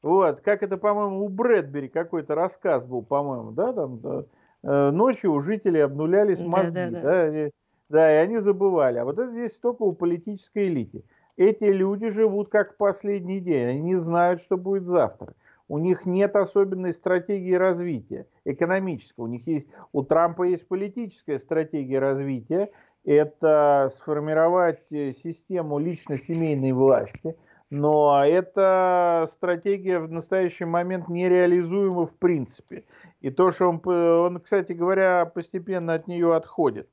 Вот, 0.03 0.41
как 0.41 0.61
это, 0.61 0.77
по-моему, 0.77 1.25
у 1.25 1.29
Брэдбери 1.29 1.87
какой-то 1.87 2.35
рассказ 2.35 2.85
был, 2.85 3.01
по-моему, 3.01 3.51
да, 3.51 3.73
там 3.73 3.99
да, 3.99 4.25
э, 4.63 4.91
ночью 4.91 5.33
у 5.33 5.39
жителей 5.41 5.79
обнулялись 5.79 6.41
мозги, 6.41 6.73
да, 6.75 6.89
да, 6.89 6.91
да. 6.91 7.01
Да, 7.01 7.45
и, 7.45 7.51
да, 7.89 8.13
и 8.13 8.17
они 8.17 8.37
забывали. 8.37 8.99
А 8.99 9.05
вот 9.05 9.17
это 9.17 9.31
здесь 9.31 9.57
только 9.57 9.81
у 9.83 9.93
политической 9.93 10.67
элиты. 10.67 11.03
Эти 11.37 11.63
люди 11.63 12.09
живут 12.09 12.49
как 12.49 12.73
в 12.73 12.77
последний 12.77 13.39
день, 13.39 13.65
они 13.65 13.81
не 13.81 13.95
знают, 13.95 14.41
что 14.41 14.57
будет 14.57 14.83
завтра 14.83 15.33
у 15.67 15.77
них 15.77 16.05
нет 16.05 16.35
особенной 16.35 16.93
стратегии 16.93 17.53
развития 17.53 18.27
экономического. 18.45 19.25
У 19.25 19.27
них 19.27 19.47
есть, 19.47 19.67
у 19.91 20.03
Трампа 20.03 20.43
есть 20.43 20.67
политическая 20.67 21.39
стратегия 21.39 21.99
развития. 21.99 22.71
Это 23.05 23.89
сформировать 23.95 24.83
э, 24.91 25.13
систему 25.13 25.79
лично-семейной 25.79 26.71
власти. 26.71 27.37
Но 27.69 28.23
эта 28.23 29.27
стратегия 29.31 29.99
в 29.99 30.11
настоящий 30.11 30.65
момент 30.65 31.09
нереализуема 31.09 32.05
в 32.05 32.15
принципе. 32.17 32.85
И 33.19 33.31
то, 33.31 33.51
что 33.51 33.67
он, 33.67 33.81
он, 33.87 34.39
кстати 34.41 34.73
говоря, 34.73 35.25
постепенно 35.25 35.95
от 35.95 36.07
нее 36.07 36.35
отходит. 36.35 36.87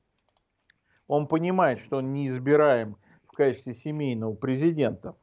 Он 1.07 1.27
понимает, 1.27 1.79
что 1.79 1.97
он 1.97 2.13
неизбираем 2.13 2.97
в 3.27 3.33
качестве 3.33 3.73
семейного 3.75 4.33
президента. 4.33 5.15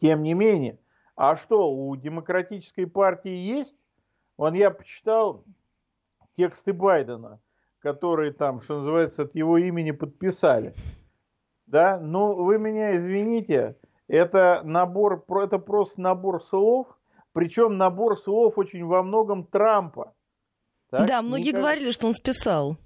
Тем 0.00 0.22
не 0.22 0.34
менее, 0.34 0.78
а 1.18 1.34
что, 1.34 1.68
у 1.68 1.96
демократической 1.96 2.86
партии 2.86 3.34
есть? 3.34 3.74
Вон 4.36 4.54
я 4.54 4.70
почитал 4.70 5.44
тексты 6.36 6.72
Байдена, 6.72 7.40
которые 7.80 8.32
там, 8.32 8.62
что 8.62 8.78
называется, 8.78 9.22
от 9.22 9.34
его 9.34 9.58
имени 9.58 9.90
подписали. 9.90 10.74
Да, 11.66 11.98
ну 11.98 12.34
вы 12.44 12.60
меня 12.60 12.96
извините, 12.96 13.76
это 14.06 14.62
набор, 14.62 15.24
это 15.28 15.58
просто 15.58 16.00
набор 16.00 16.40
слов, 16.40 16.86
причем 17.32 17.78
набор 17.78 18.16
слов 18.16 18.56
очень 18.56 18.84
во 18.84 19.02
многом 19.02 19.44
Трампа. 19.44 20.14
Так? 20.88 21.08
Да, 21.08 21.20
многие 21.20 21.48
Никак... 21.48 21.60
говорили, 21.62 21.90
что 21.90 22.06
он 22.06 22.12
списал. 22.12 22.76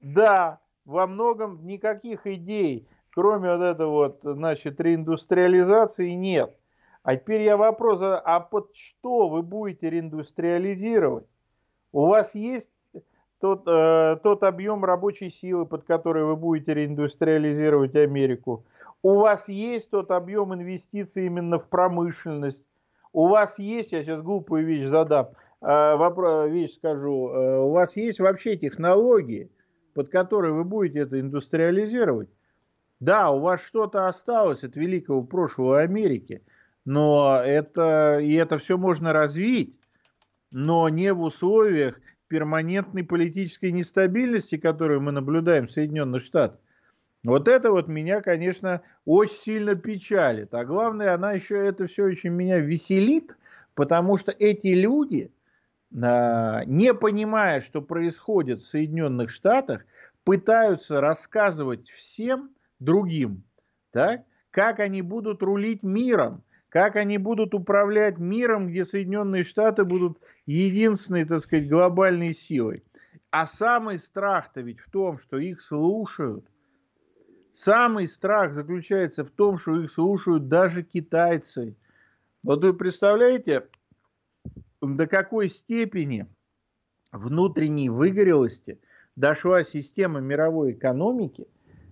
Да, 0.00 0.60
во 0.86 1.06
многом 1.06 1.66
никаких 1.66 2.26
идей, 2.26 2.88
кроме 3.10 3.54
вот 3.54 3.62
этого 3.62 3.90
вот, 3.90 4.20
значит, 4.22 4.80
реиндустриализации 4.80 6.12
нет. 6.12 6.56
А 7.02 7.16
теперь 7.16 7.42
я 7.42 7.56
вопрос, 7.56 7.98
а 8.02 8.40
под 8.40 8.70
что 8.74 9.28
вы 9.28 9.42
будете 9.42 9.90
реиндустриализировать? 9.90 11.26
У 11.92 12.06
вас 12.06 12.34
есть 12.34 12.70
тот, 13.40 13.64
э, 13.66 14.18
тот 14.22 14.44
объем 14.44 14.84
рабочей 14.84 15.30
силы, 15.30 15.66
под 15.66 15.84
который 15.84 16.24
вы 16.24 16.36
будете 16.36 16.74
реиндустриализировать 16.74 17.96
Америку. 17.96 18.64
У 19.02 19.14
вас 19.18 19.48
есть 19.48 19.90
тот 19.90 20.12
объем 20.12 20.54
инвестиций 20.54 21.26
именно 21.26 21.58
в 21.58 21.68
промышленность. 21.68 22.62
У 23.12 23.26
вас 23.26 23.58
есть, 23.58 23.90
я 23.90 24.04
сейчас 24.04 24.22
глупую 24.22 24.64
вещь 24.64 24.88
задам, 24.88 25.30
э, 25.60 25.96
вопрос, 25.96 26.48
вещь 26.50 26.76
скажу, 26.76 27.30
э, 27.30 27.58
у 27.58 27.70
вас 27.70 27.96
есть 27.96 28.20
вообще 28.20 28.56
технологии, 28.56 29.50
под 29.92 30.08
которые 30.08 30.54
вы 30.54 30.62
будете 30.62 31.00
это 31.00 31.18
индустриализировать. 31.18 32.30
Да, 33.00 33.32
у 33.32 33.40
вас 33.40 33.60
что-то 33.60 34.06
осталось 34.06 34.62
от 34.62 34.76
великого 34.76 35.24
прошлого 35.24 35.80
Америки, 35.80 36.42
но 36.84 37.40
это, 37.44 38.18
и 38.20 38.34
это 38.34 38.58
все 38.58 38.76
можно 38.76 39.12
развить, 39.12 39.76
но 40.50 40.88
не 40.88 41.12
в 41.12 41.22
условиях 41.22 42.00
перманентной 42.28 43.04
политической 43.04 43.72
нестабильности, 43.72 44.56
которую 44.56 45.00
мы 45.02 45.12
наблюдаем 45.12 45.66
в 45.66 45.70
Соединенных 45.70 46.22
Штатах. 46.22 46.58
Вот 47.24 47.46
это 47.46 47.70
вот 47.70 47.88
меня, 47.88 48.20
конечно, 48.20 48.82
очень 49.04 49.36
сильно 49.36 49.74
печалит. 49.74 50.52
А 50.54 50.64
главное, 50.64 51.14
она 51.14 51.32
еще 51.32 51.56
это 51.56 51.86
все 51.86 52.04
очень 52.04 52.30
меня 52.30 52.58
веселит, 52.58 53.36
потому 53.74 54.16
что 54.16 54.32
эти 54.32 54.68
люди, 54.68 55.30
а, 56.02 56.64
не 56.64 56.92
понимая, 56.94 57.60
что 57.60 57.80
происходит 57.80 58.62
в 58.62 58.66
Соединенных 58.66 59.30
Штатах, 59.30 59.84
пытаются 60.24 61.00
рассказывать 61.00 61.88
всем 61.90 62.50
другим, 62.80 63.44
так, 63.92 64.22
как 64.50 64.80
они 64.80 65.02
будут 65.02 65.42
рулить 65.42 65.82
миром, 65.82 66.42
как 66.72 66.96
они 66.96 67.18
будут 67.18 67.54
управлять 67.54 68.16
миром, 68.16 68.68
где 68.68 68.84
Соединенные 68.84 69.44
Штаты 69.44 69.84
будут 69.84 70.18
единственной, 70.46 71.26
так 71.26 71.40
сказать, 71.40 71.68
глобальной 71.68 72.32
силой. 72.32 72.82
А 73.30 73.46
самый 73.46 73.98
страх-то 73.98 74.62
ведь 74.62 74.80
в 74.80 74.90
том, 74.90 75.18
что 75.18 75.36
их 75.36 75.60
слушают. 75.60 76.46
Самый 77.52 78.08
страх 78.08 78.54
заключается 78.54 79.22
в 79.22 79.28
том, 79.28 79.58
что 79.58 79.82
их 79.82 79.90
слушают 79.90 80.48
даже 80.48 80.82
китайцы. 80.82 81.76
Вот 82.42 82.64
вы 82.64 82.72
представляете, 82.72 83.68
до 84.80 85.06
какой 85.06 85.50
степени 85.50 86.26
внутренней 87.12 87.90
выгорелости 87.90 88.80
дошла 89.14 89.62
система 89.62 90.20
мировой 90.20 90.72
экономики, 90.72 91.46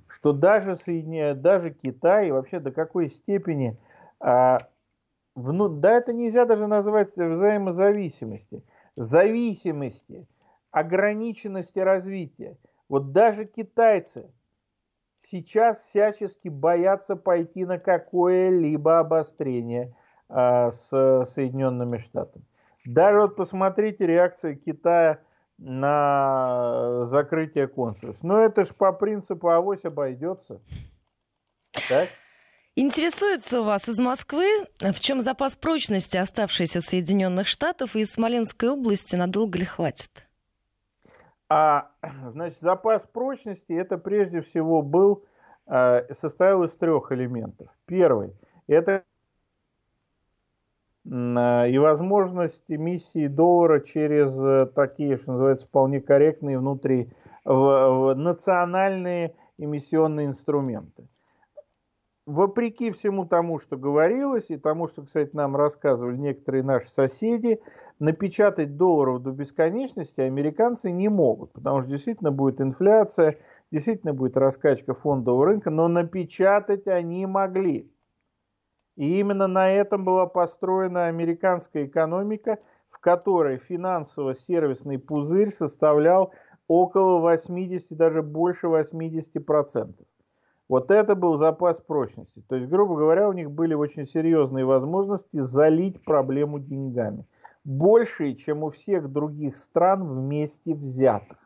что 0.09 0.33
даже, 0.33 0.75
Соединя... 0.75 1.35
даже 1.35 1.71
Китай, 1.71 2.31
вообще 2.31 2.61
до 2.61 2.73
какой 2.73 3.11
степени 3.11 3.77
а, 4.21 4.59
вну, 5.35 5.69
да 5.69 5.93
это 5.93 6.13
нельзя 6.13 6.45
даже 6.45 6.67
назвать 6.67 7.17
взаимозависимости, 7.17 8.63
зависимости, 8.97 10.27
ограниченности 10.71 11.79
развития. 11.79 12.57
Вот 12.89 13.13
даже 13.13 13.47
китайцы 13.47 14.31
сейчас 15.21 15.81
всячески 15.81 16.49
боятся 16.49 17.17
пойти 17.17 17.65
на 17.65 17.79
какое-либо 17.79 18.99
обострение 18.99 19.95
а, 20.29 20.71
с 20.71 20.89
Соединенными 21.27 21.99
Штатами. 21.99 22.45
Даже 22.85 23.21
вот 23.21 23.37
посмотрите 23.37 24.07
реакция 24.07 24.55
Китая 24.55 25.21
на 25.59 27.05
закрытие 27.05 27.69
консульств. 27.69 28.23
Но 28.23 28.39
это 28.39 28.65
ж 28.65 28.69
по 28.75 28.93
принципу 28.93 29.51
авось 29.51 29.85
обойдется. 29.85 30.61
Так? 31.89 32.09
Интересуется 32.77 33.61
у 33.61 33.65
вас 33.65 33.89
из 33.89 33.99
Москвы, 33.99 34.47
в 34.79 35.01
чем 35.01 35.23
запас 35.23 35.57
прочности, 35.57 36.17
оставшийся 36.17 36.81
Соединенных 36.81 37.49
Штатов 37.49 37.97
и 37.97 38.01
из 38.01 38.13
Смоленской 38.13 38.69
области, 38.69 39.17
надолго 39.17 39.59
ли 39.59 39.65
хватит? 39.65 40.29
А, 41.49 41.91
значит, 42.31 42.61
запас 42.61 43.05
прочности 43.07 43.73
это 43.73 43.99
прежде 43.99 44.41
всего 44.41 44.83
был, 44.83 45.25
э, 45.67 46.15
состоял 46.15 46.63
из 46.63 46.73
трех 46.75 47.11
элементов. 47.11 47.69
Первый– 47.87 48.35
это 48.69 49.03
и 51.05 51.79
возможность 51.79 52.63
эмиссии 52.69 53.27
доллара 53.27 53.81
через 53.81 54.39
э, 54.39 54.67
такие, 54.67 55.17
что 55.17 55.33
называется, 55.33 55.67
вполне 55.67 56.01
корректные 56.01 56.59
внутри 56.59 57.11
в, 57.45 57.53
в 57.53 58.15
национальные 58.15 59.35
эмиссионные 59.59 60.27
инструменты 60.27 61.09
вопреки 62.27 62.91
всему 62.93 63.25
тому, 63.27 63.59
что 63.59 63.77
говорилось, 63.77 64.51
и 64.51 64.57
тому, 64.57 64.89
что, 64.89 65.03
кстати, 65.03 65.31
нам 65.35 65.57
рассказывали 65.57 66.17
некоторые 66.17 66.63
наши 66.63 66.89
соседи, 66.89 67.61
напечатать 67.99 68.77
долларов 68.77 69.23
до 69.23 69.33
бесконечности 69.33 70.21
американцы 70.21 70.91
не 70.91 71.09
могут, 71.09 71.53
потому 71.53 71.83
что 71.83 71.91
действительно 71.91 72.31
будет 72.31 72.61
инфляция, 72.61 73.39
действительно 73.71 74.15
будет 74.15 74.37
раскачка 74.37 74.95
фондового 74.95 75.47
рынка, 75.47 75.71
но 75.71 75.89
напечатать 75.89 76.87
они 76.87 77.27
могли. 77.27 77.91
И 78.97 79.19
именно 79.21 79.47
на 79.47 79.71
этом 79.71 80.05
была 80.05 80.27
построена 80.27 81.07
американская 81.07 81.87
экономика, 81.87 82.59
в 82.91 82.99
которой 82.99 83.59
финансово-сервисный 83.59 84.99
пузырь 84.99 85.51
составлял 85.51 86.33
около 86.69 87.19
80, 87.21 87.97
даже 87.97 88.23
больше 88.23 88.67
80%. 88.67 89.95
Вот 90.71 90.93
это 90.93 91.17
был 91.17 91.37
запас 91.37 91.81
прочности. 91.81 92.45
То 92.49 92.55
есть, 92.55 92.71
грубо 92.71 92.95
говоря, 92.95 93.29
у 93.29 93.33
них 93.33 93.51
были 93.51 93.75
очень 93.75 94.07
серьезные 94.07 94.65
возможности 94.65 95.41
залить 95.41 96.01
проблему 96.05 96.61
деньгами. 96.61 97.27
Больше, 97.65 98.35
чем 98.35 98.63
у 98.63 98.71
всех 98.71 99.11
других 99.11 99.57
стран 99.57 100.07
вместе 100.07 100.73
взятых. 100.73 101.39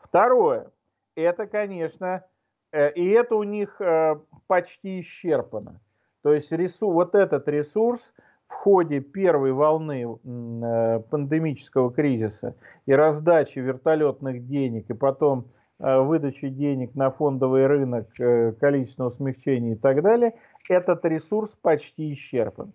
Второе. 0.00 0.72
Это, 1.14 1.46
конечно, 1.46 2.24
э, 2.72 2.90
и 2.94 3.10
это 3.10 3.36
у 3.36 3.44
них 3.44 3.80
э, 3.80 4.18
почти 4.48 5.00
исчерпано. 5.00 5.80
То 6.22 6.32
есть 6.32 6.50
ресурс, 6.50 6.92
вот 6.92 7.14
этот 7.14 7.46
ресурс 7.46 8.12
в 8.48 8.54
ходе 8.54 8.98
первой 8.98 9.52
волны 9.52 10.02
э, 10.02 11.00
пандемического 11.08 11.92
кризиса 11.92 12.56
и 12.86 12.92
раздачи 12.92 13.60
вертолетных 13.60 14.44
денег, 14.48 14.90
и 14.90 14.94
потом 14.94 15.46
выдачи 15.80 16.48
денег 16.50 16.94
на 16.94 17.10
фондовый 17.10 17.66
рынок, 17.66 18.08
э, 18.20 18.52
количественного 18.52 19.10
смягчения 19.10 19.72
и 19.72 19.76
так 19.76 20.02
далее, 20.02 20.34
этот 20.68 21.04
ресурс 21.06 21.56
почти 21.62 22.12
исчерпан. 22.12 22.74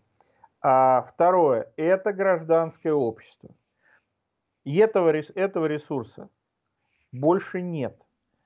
А 0.61 1.03
второе– 1.03 1.71
это 1.77 2.11
гражданское 2.13 2.93
общество. 2.93 3.51
Этого, 4.65 5.11
этого 5.11 5.65
ресурса 5.67 6.29
больше 7.11 7.61
нет. 7.61 7.95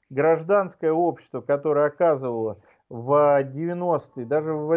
Гражданское 0.09 0.91
общество, 0.91 1.39
которое 1.39 1.85
оказывало 1.85 2.59
в 2.89 3.41
90-е, 3.41 4.25
даже 4.25 4.53
в 4.53 4.71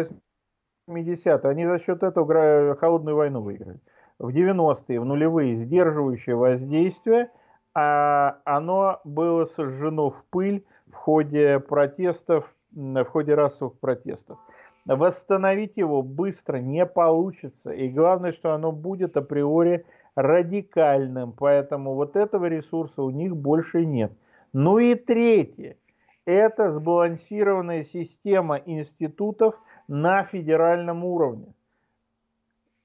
80-е, 0.87 1.49
они 1.49 1.65
за 1.65 1.79
счет 1.79 2.03
этого 2.03 2.75
холодную 2.75 3.17
войну 3.17 3.41
выиграли. 3.41 3.81
В 4.17 4.29
90-е, 4.29 5.01
в 5.01 5.05
нулевые, 5.05 5.55
сдерживающее 5.55 6.37
воздействие– 6.37 7.29
а 7.75 8.39
оно 8.45 9.01
было 9.03 9.45
сожжено 9.45 10.11
в 10.11 10.23
пыль 10.29 10.65
в 10.87 10.95
ходе 10.95 11.59
протестов, 11.59 12.53
в 12.71 13.05
ходе 13.05 13.33
расовых 13.33 13.79
протестов. 13.79 14.37
Восстановить 14.85 15.77
его 15.77 16.01
быстро 16.01 16.57
не 16.57 16.85
получится. 16.85 17.71
И 17.71 17.89
главное, 17.89 18.31
что 18.31 18.53
оно 18.53 18.71
будет 18.71 19.15
априори 19.17 19.85
радикальным. 20.15 21.31
Поэтому 21.31 21.93
вот 21.95 22.15
этого 22.15 22.45
ресурса 22.45 23.01
у 23.01 23.09
них 23.09 23.35
больше 23.35 23.85
нет. 23.85 24.11
Ну 24.51 24.77
и 24.77 24.95
третье. 24.95 25.77
Это 26.25 26.69
сбалансированная 26.69 27.83
система 27.83 28.57
институтов 28.57 29.55
на 29.87 30.23
федеральном 30.25 31.03
уровне. 31.03 31.53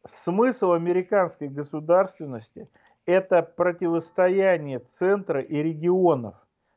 Смысл 0.08 0.72
американской 0.72 1.48
государственности– 1.48 2.68
это 3.08 3.42
противостояние 3.42 4.80
центра 4.80 5.40
и 5.40 5.56
регионов, 5.62 6.34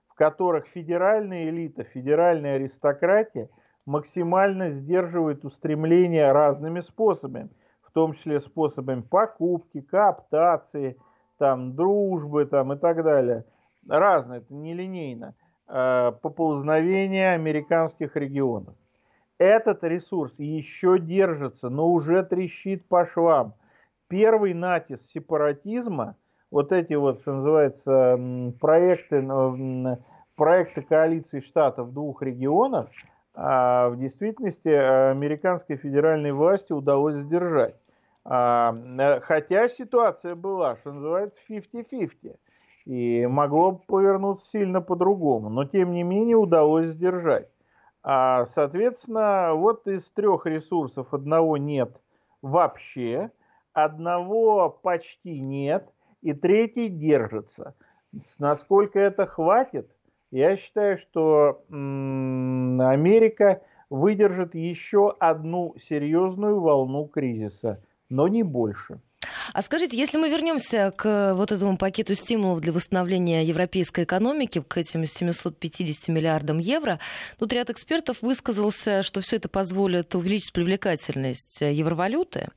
в 0.08 0.14
которых 0.16 0.66
федеральная 0.68 1.50
элита, 1.50 1.84
федеральная 1.84 2.56
аристократия 2.56 3.50
максимально 3.86 4.70
сдерживает 4.70 5.44
устремления 5.44 6.32
разными 6.32 6.80
способами, 6.80 7.50
в 7.82 7.92
том 7.92 8.14
числе 8.14 8.40
способами 8.40 9.02
покупки, 9.02 9.82
кооптации, 9.82 10.98
там, 11.38 11.76
дружбы 11.76 12.46
там, 12.46 12.72
и 12.72 12.78
так 12.78 13.04
далее. 13.04 13.44
Разное, 13.86 14.38
это 14.38 14.54
нелинейно. 14.54 15.36
Э, 15.68 16.14
поползновение 16.22 17.34
американских 17.34 18.16
регионов. 18.16 18.74
Этот 19.38 19.84
ресурс 19.84 20.34
еще 20.38 20.98
держится, 20.98 21.70
но 21.70 21.92
уже 21.92 22.24
трещит 22.24 22.88
по 22.88 23.06
швам. 23.06 23.54
Первый 24.08 24.54
натиск 24.54 25.04
сепаратизма– 25.12 26.16
вот 26.52 26.72
эти 26.72 26.94
вот, 26.94 27.22
что 27.22 27.34
называется, 27.34 28.54
проекты 28.60 29.26
проекта 30.36 30.82
коалиции 30.82 31.40
штатов 31.40 31.88
в 31.88 31.94
двух 31.94 32.22
регионах 32.22 32.88
а, 33.34 33.90
в 33.90 33.98
действительности 33.98 34.70
американской 34.70 35.78
федеральной 35.78 36.32
власти 36.32 36.74
удалось 36.74 37.16
сдержать. 37.16 37.76
А, 38.26 38.76
хотя 39.22 39.68
ситуация 39.70 40.36
была, 40.36 40.78
что 40.78 40.94
называется, 40.94 41.40
50-50. 41.50 42.36
И 42.86 43.28
могло 43.28 43.74
повернуться 43.74 44.50
сильно 44.50 44.82
по-другому. 44.82 45.50
Но, 45.50 45.66
тем 45.66 45.92
не 45.92 46.04
менее, 46.04 46.38
удалось 46.38 46.90
сдержать. 46.90 47.48
А, 48.04 48.48
соответственно, 48.48 49.54
вот 49.54 49.88
из 49.88 50.10
трех 50.10 50.48
ресурсов 50.48 51.14
одного 51.14 51.58
нет 51.58 52.02
вообще, 52.42 53.30
одного 53.74 54.70
почти 54.70 55.40
нет, 55.40 55.88
и 56.22 56.34
третий 56.34 56.90
держится. 56.90 57.76
Насколько 58.40 59.00
это 59.00 59.26
хватит, 59.26 59.90
я 60.32 60.58
считаю, 60.58 60.98
что 60.98 61.64
Америка 61.70 63.62
выдержит 63.90 64.56
еще 64.56 65.14
одну 65.20 65.76
серьезную 65.78 66.60
волну 66.60 67.06
кризиса, 67.06 67.84
но 68.10 68.28
не 68.28 68.44
больше. 68.44 69.00
А 69.54 69.62
скажите, 69.62 69.98
если 69.98 70.18
мы 70.18 70.30
вернемся 70.30 70.92
к 70.96 71.34
вот 71.36 71.52
этому 71.52 71.78
пакету 71.78 72.16
стимулов 72.16 72.62
для 72.62 72.72
восстановления 72.72 73.44
европейской 73.44 74.06
экономики, 74.06 74.64
к 74.66 74.78
этим 74.78 75.06
750 75.06 76.08
миллиардам 76.08 76.58
евро, 76.58 77.00
тут 77.38 77.52
ряд 77.52 77.70
экспертов 77.70 78.22
высказался, 78.22 79.04
что 79.04 79.22
все 79.22 79.36
это 79.38 79.50
позволит 79.50 80.16
увеличить 80.16 80.54
привлекательность 80.54 81.62
евровалюты. 81.62 82.50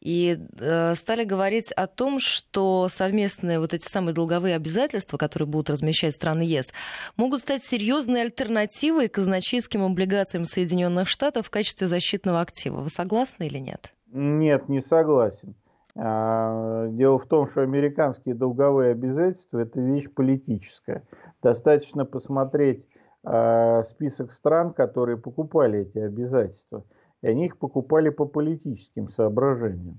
И 0.00 0.38
э, 0.60 0.94
стали 0.94 1.24
говорить 1.24 1.72
о 1.72 1.86
том, 1.86 2.18
что 2.20 2.88
совместные 2.88 3.58
вот 3.58 3.74
эти 3.74 3.88
самые 3.88 4.14
долговые 4.14 4.54
обязательства, 4.54 5.16
которые 5.16 5.48
будут 5.48 5.70
размещать 5.70 6.14
страны 6.14 6.42
ЕС, 6.42 6.72
могут 7.16 7.40
стать 7.40 7.62
серьезной 7.64 8.22
альтернативой 8.22 9.08
казначейским 9.08 9.82
облигациям 9.82 10.44
Соединенных 10.44 11.08
Штатов 11.08 11.46
в 11.46 11.50
качестве 11.50 11.88
защитного 11.88 12.40
актива. 12.40 12.80
Вы 12.80 12.90
согласны 12.90 13.46
или 13.46 13.58
нет? 13.58 13.92
Нет, 14.12 14.68
не 14.68 14.80
согласен. 14.80 15.54
А, 15.96 16.86
дело 16.90 17.18
в 17.18 17.26
том, 17.26 17.48
что 17.48 17.62
американские 17.62 18.36
долговые 18.36 18.92
обязательства– 18.92 19.58
это 19.60 19.80
вещь 19.80 20.08
политическая. 20.14 21.02
Достаточно 21.42 22.04
посмотреть 22.04 22.86
а, 23.24 23.82
список 23.82 24.32
стран, 24.32 24.72
которые 24.72 25.18
покупали 25.18 25.80
эти 25.80 25.98
обязательства. 25.98 26.84
И 27.22 27.28
они 27.28 27.46
их 27.46 27.58
покупали 27.58 28.10
по 28.10 28.24
политическим 28.26 29.10
соображениям. 29.10 29.98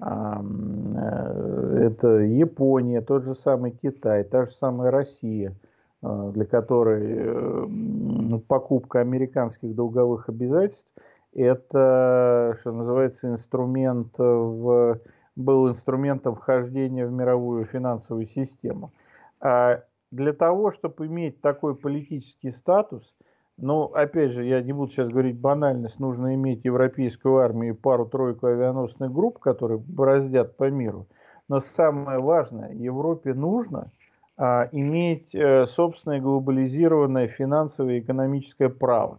А, 0.00 0.42
э, 0.42 1.88
это 1.90 2.08
Япония, 2.18 3.00
тот 3.00 3.24
же 3.24 3.34
самый 3.34 3.70
Китай, 3.70 4.24
та 4.24 4.46
же 4.46 4.52
самая 4.52 4.90
Россия, 4.90 5.54
для 6.02 6.44
которой 6.44 7.14
э, 7.16 8.38
покупка 8.46 9.00
американских 9.00 9.74
долговых 9.74 10.28
обязательств– 10.28 10.90
это, 11.36 12.56
что 12.60 12.72
называется, 12.72 13.28
инструмент 13.28 14.18
в 14.18 15.00
был 15.36 15.68
инструментом 15.68 16.34
вхождения 16.34 17.06
в 17.06 17.12
мировую 17.12 17.66
финансовую 17.66 18.26
систему. 18.26 18.92
А 19.38 19.82
для 20.10 20.32
того, 20.32 20.70
чтобы 20.72 21.06
иметь 21.06 21.42
такой 21.42 21.76
политический 21.76 22.50
статус, 22.50 23.14
ну, 23.58 23.84
опять 23.84 24.32
же, 24.32 24.44
я 24.44 24.62
не 24.62 24.72
буду 24.72 24.92
сейчас 24.92 25.08
говорить 25.08 25.38
банальность, 25.38 25.98
нужно 25.98 26.34
иметь 26.34 26.64
европейскую 26.64 27.38
армию 27.38 27.74
и 27.74 27.76
пару-тройку 27.76 28.46
авианосных 28.46 29.12
групп, 29.12 29.38
которые 29.38 29.78
бороздят 29.78 30.56
по 30.56 30.70
миру. 30.70 31.06
Но 31.48 31.60
самое 31.60 32.18
важное, 32.18 32.72
Европе 32.72 33.34
нужно 33.34 33.90
а, 34.36 34.68
иметь 34.72 35.34
а, 35.34 35.66
собственное 35.66 36.20
глобализированное 36.20 37.28
финансовое 37.28 37.96
и 37.96 38.00
экономическое 38.00 38.68
право. 38.68 39.18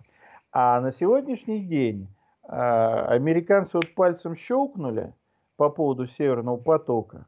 А 0.52 0.82
на 0.82 0.91
сегодняшний 0.91 1.62
день 1.62 2.08
а, 2.43 3.08
американцы 3.08 3.78
вот 3.78 3.93
пальцем 3.95 4.36
щелкнули– 4.36 5.13
по 5.58 5.69
поводу 5.69 6.08
Северного 6.08 6.58
потока. 6.58 7.26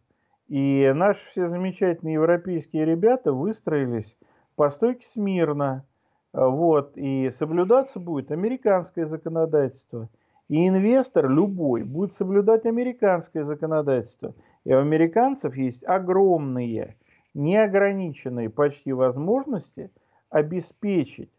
И 0.47 0.89
наши 0.95 1.27
все 1.29 1.49
замечательные 1.49 2.13
европейские 2.13 2.85
ребята 2.85 3.33
выстроились 3.33 4.15
по 4.55 4.69
стойке 4.69 5.05
смирно. 5.05 5.85
Вот, 6.31 6.95
и 6.95 7.31
соблюдаться 7.31 7.99
будет 7.99 8.31
американское 8.31 9.05
законодательство. 9.07 10.09
И 10.47 10.67
инвестор 10.67 11.29
любой 11.29 11.83
будет 11.83 12.13
соблюдать 12.15 12.65
американское 12.65 13.43
законодательство. 13.43 14.33
И 14.63 14.73
у 14.73 14.79
американцев 14.79 15.55
есть 15.55 15.83
огромные, 15.85 16.97
неограниченные 17.33 18.49
почти 18.49 18.93
возможности 18.93 19.91
обеспечить 20.29 21.31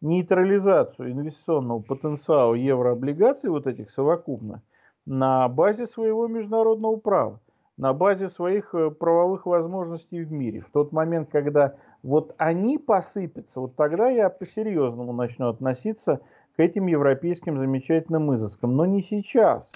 нейтрализацию 0.00 1.12
инвестиционного 1.12 1.80
потенциала 1.80 2.54
еврооблигаций 2.54 3.50
вот 3.50 3.66
этих 3.66 3.90
совокупно– 3.90 4.62
на 5.06 5.48
базе 5.48 5.86
своего 5.86 6.26
международного 6.28 6.96
права, 6.96 7.40
на 7.76 7.92
базе 7.92 8.28
своих 8.28 8.74
э, 8.74 8.90
правовых 8.90 9.46
возможностей 9.46 10.22
в 10.22 10.32
мире. 10.32 10.60
В 10.60 10.70
тот 10.70 10.92
момент, 10.92 11.30
когда 11.30 11.74
вот 12.02 12.34
они 12.38 12.78
посыпятся, 12.78 13.60
вот 13.60 13.76
тогда 13.76 14.08
я 14.08 14.28
по-серьезному 14.28 15.12
начну 15.12 15.48
относиться 15.48 16.20
к 16.56 16.60
этим 16.60 16.86
европейским 16.86 17.58
замечательным 17.58 18.34
изыскам. 18.34 18.76
Но 18.76 18.86
не 18.86 19.02
сейчас. 19.02 19.70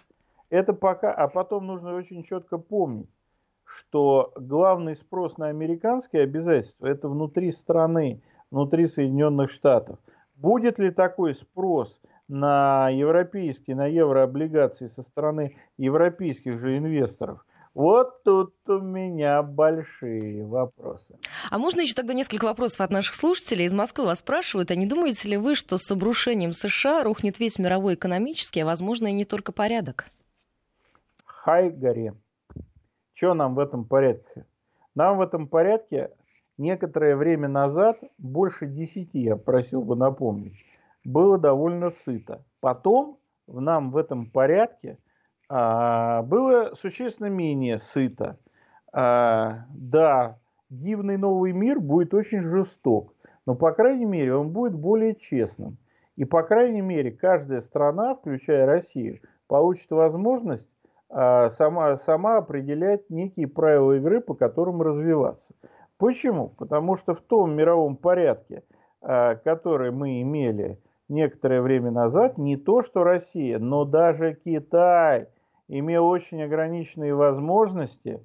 Это 0.51 0.73
пока, 0.73 1.13
а 1.13 1.29
потом 1.29 1.67
нужно 1.67 1.95
очень 1.95 2.23
четко 2.23 2.59
помнить, 2.59 3.09
что 3.65 4.33
главный 4.37 4.97
спрос 4.97 5.39
на 5.39 5.49
американские 5.49 6.23
обязательства 6.23 6.87
это 6.87 7.09
внутри 7.09 7.53
страны, 7.53 8.23
внутри 8.51 8.87
Соединенных 8.87 9.51
Штатов. 9.51 9.99
Будет 10.37 10.79
ли 10.79 10.91
такой 10.91 11.35
спрос 11.35 12.01
на 12.29 12.91
европейские, 12.91 13.77
на 13.77 13.87
еврооблигации 13.87 14.89
со 14.89 15.03
стороны 15.03 15.57
европейских 15.79 16.59
же 16.59 16.77
инвесторов. 16.77 17.45
Вот 17.77 18.23
тут 18.23 18.55
у 18.69 18.79
меня 18.79 19.43
большие 19.43 20.47
вопросы. 20.47 21.19
А 21.51 21.59
можно 21.59 21.83
еще 21.83 21.93
тогда 21.93 22.15
несколько 22.15 22.47
вопросов 22.47 22.81
от 22.81 22.91
наших 22.91 23.15
слушателей? 23.15 23.67
Из 23.67 23.75
Москвы 23.75 24.07
вас 24.07 24.21
спрашивают, 24.21 24.71
а 24.71 24.75
не 24.75 24.87
думаете 24.87 25.29
ли 25.29 25.37
вы, 25.37 25.55
что 25.55 25.77
с 25.77 25.91
обрушением 25.91 26.53
США 26.53 27.05
рухнет 27.05 27.39
весь 27.39 27.59
мировой 27.59 27.93
экономический, 27.93 28.61
а 28.61 28.65
возможно 28.65 29.09
и 29.09 29.13
не 29.13 29.27
только 29.27 29.53
порядок? 29.53 30.07
Хай 31.27 31.69
горе. 31.69 32.15
Что 33.13 33.35
нам 33.35 33.55
в 33.55 33.59
этом 33.59 33.85
порядке? 33.85 34.47
Нам 34.95 35.19
в 35.19 35.21
этом 35.21 35.47
порядке 35.47 36.13
некоторое 36.57 37.15
время 37.15 37.47
назад, 37.47 37.99
больше 38.17 38.67
десяти, 38.67 39.19
я 39.19 39.37
просил 39.37 39.83
бы 39.83 39.97
напомнить, 39.97 40.65
было 41.05 41.37
довольно 41.37 41.91
сыто. 41.91 42.43
Потом 42.61 43.19
в 43.47 43.61
нам 43.61 43.91
в 43.91 43.99
этом 43.99 44.31
порядке 44.31 44.97
было 45.49 46.73
существенно 46.75 47.29
менее 47.29 47.79
сыто. 47.79 48.39
А, 48.93 49.67
да, 49.75 50.39
дивный 50.71 51.19
новый 51.19 51.53
мир 51.53 51.81
будет 51.81 52.15
очень 52.15 52.43
жесток, 52.43 53.13
но, 53.45 53.55
по 53.55 53.73
крайней 53.73 54.07
мере, 54.07 54.35
он 54.35 54.51
будет 54.51 54.75
более 54.75 55.15
честным. 55.15 55.77
И, 56.17 56.25
по 56.25 56.43
крайней 56.43 56.81
мере, 56.81 57.11
каждая 57.11 57.61
страна, 57.61 58.15
включая 58.15 58.65
Россию, 58.65 59.21
получит 59.49 59.91
возможность 59.91 60.69
а, 61.11 61.51
сама, 61.51 61.97
сама 61.99 62.39
определять 62.39 63.11
некие 63.11 63.47
правила 63.47 63.93
игры, 63.93 64.21
по 64.21 64.35
которым 64.35 64.81
развиваться. 64.81 65.55
Почему? 65.99 66.49
Потому 66.49 66.97
что 66.97 67.15
в 67.15 67.21
том 67.21 67.55
мировом 67.55 67.97
порядке, 67.97 68.63
а, 69.03 69.35
который 69.37 69.91
мы 69.91 70.23
имели 70.23 70.79
некоторое 71.09 71.61
время 71.61 71.91
назад 71.91 72.39
не 72.39 72.57
то 72.57 72.83
что 72.83 73.05
Россия, 73.05 73.59
но 73.59 73.85
даже 73.85 74.39
Китай 74.43 75.29
имел 75.69 76.07
очень 76.07 76.43
ограниченные 76.43 77.15
возможности 77.15 78.21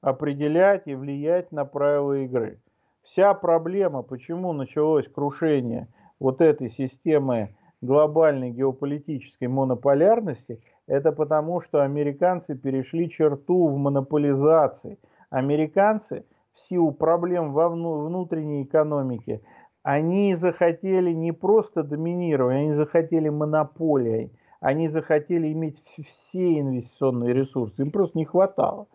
определять 0.00 0.86
и 0.86 0.94
влиять 0.94 1.50
на 1.52 1.64
правила 1.64 2.18
игры. 2.18 2.60
Вся 3.02 3.34
проблема, 3.34 4.02
почему 4.02 4.52
началось 4.52 5.08
крушение 5.08 5.88
вот 6.18 6.40
этой 6.40 6.70
системы 6.70 7.54
глобальной 7.80 8.50
геополитической 8.50 9.46
монополярности, 9.46 10.62
это 10.86 11.12
потому, 11.12 11.60
что 11.60 11.82
американцы 11.82 12.54
перешли 12.54 13.10
черту 13.10 13.68
в 13.68 13.76
монополизации. 13.76 14.98
Американцы 15.30 16.24
в 16.52 16.60
силу 16.60 16.92
проблем 16.92 17.52
во 17.52 17.68
внутренней 17.68 18.62
экономике 18.62 19.40
они 19.82 20.34
захотели 20.34 21.12
не 21.12 21.32
просто 21.32 21.82
доминировать, 21.82 22.56
они 22.56 22.72
захотели 22.72 23.28
монополией, 23.28 24.32
они 24.64 24.88
захотели 24.88 25.52
иметь 25.52 25.82
все 25.84 26.58
инвестиционные 26.58 27.34
ресурсы, 27.34 27.82
им 27.82 27.90
просто 27.90 28.16
не 28.16 28.24
хватало. 28.24 28.86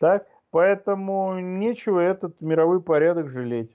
Так? 0.00 0.26
Поэтому 0.50 1.38
нечего 1.38 2.00
этот 2.00 2.40
мировой 2.40 2.80
порядок 2.80 3.28
жалеть. 3.28 3.70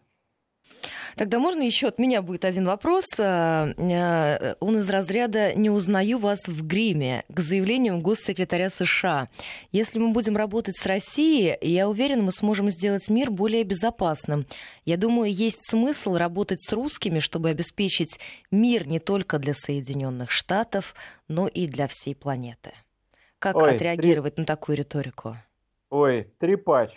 Тогда 1.16 1.40
можно 1.40 1.62
еще 1.62 1.88
от 1.88 2.00
меня 2.00 2.22
будет 2.22 2.46
один 2.46 2.66
вопрос. 2.66 3.06
Э, 3.18 3.74
э, 3.78 4.56
он 4.60 4.80
из 4.80 4.90
разряда 4.90 5.54
«Не 5.54 5.70
узнаю 5.70 6.18
вас 6.18 6.48
в 6.48 6.66
гриме» 6.66 7.24
к 7.30 7.40
заявлениям 7.40 8.02
госсекретаря 8.02 8.70
США. 8.70 9.30
Если 9.72 10.00
мы 10.00 10.12
будем 10.12 10.36
работать 10.36 10.78
с 10.78 10.86
Россией, 10.86 11.58
я 11.62 11.88
уверен, 11.88 12.24
мы 12.24 12.32
сможем 12.32 12.70
сделать 12.70 13.10
мир 13.10 13.32
более 13.32 13.64
безопасным. 13.64 14.46
Я 14.86 14.98
думаю, 14.98 15.32
есть 15.32 15.60
смысл 15.70 16.16
работать 16.16 16.62
с 16.62 16.72
русскими, 16.74 17.20
чтобы 17.20 17.50
обеспечить 17.50 18.20
мир 18.52 18.88
не 18.88 19.00
только 19.00 19.40
для 19.40 19.54
Соединенных 19.54 20.32
Штатов, 20.32 20.96
но 21.28 21.48
и 21.48 21.68
для 21.68 21.88
всей 21.88 22.16
планеты. 22.16 22.72
Как 23.40 23.56
Ой, 23.56 23.76
отреагировать 23.76 24.36
три... 24.36 24.42
на 24.42 24.46
такую 24.46 24.78
риторику? 24.78 25.36
Ой, 25.90 26.32
трепач. 26.40 26.92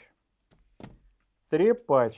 Трепач. 1.51 2.15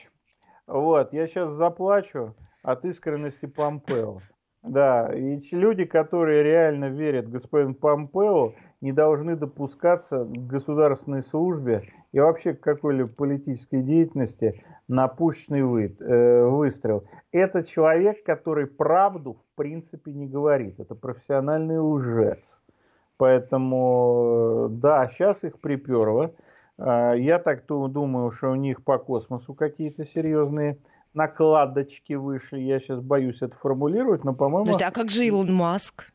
Вот, 0.68 1.14
я 1.14 1.26
сейчас 1.26 1.50
заплачу 1.52 2.34
от 2.62 2.84
искренности 2.84 3.46
Помпео. 3.46 4.20
Да, 4.62 5.10
и 5.14 5.40
люди, 5.52 5.86
которые 5.86 6.42
реально 6.42 6.90
верят 6.90 7.30
господин 7.30 7.74
Помпео, 7.74 8.52
не 8.82 8.92
должны 8.92 9.34
допускаться 9.34 10.24
к 10.24 10.46
государственной 10.46 11.22
службе 11.22 11.84
и 12.12 12.20
вообще 12.20 12.52
к 12.52 12.60
какой-либо 12.60 13.08
политической 13.08 13.82
деятельности 13.82 14.62
на 14.88 15.08
пушечный 15.08 15.62
вы, 15.62 15.96
э, 15.98 16.44
выстрел. 16.44 17.04
Это 17.32 17.64
человек, 17.64 18.22
который 18.24 18.66
правду 18.66 19.34
в 19.34 19.56
принципе 19.56 20.12
не 20.12 20.26
говорит. 20.26 20.78
Это 20.80 20.94
профессиональный 20.94 21.78
лжец. 21.78 22.40
Поэтому, 23.16 24.68
да, 24.70 25.08
сейчас 25.08 25.44
их 25.44 25.60
приперло. 25.60 26.34
А, 26.78 27.12
я 27.14 27.38
так 27.38 27.66
думаю, 27.66 28.30
что 28.30 28.50
у 28.50 28.54
них 28.54 28.82
по 28.82 28.98
космосу 28.98 29.54
какие-то 29.54 30.04
серьезные 30.04 30.78
накладочки 31.14 32.14
вышли. 32.14 32.60
Я 32.60 32.80
сейчас 32.80 33.00
боюсь 33.00 33.42
это 33.42 33.56
формулировать, 33.56 34.24
но, 34.24 34.34
по-моему... 34.34 34.66
Подожди, 34.66 34.84
а 34.84 34.90
как 34.90 35.10
же 35.10 35.24
Илон 35.24 35.52
Маск? 35.52 36.12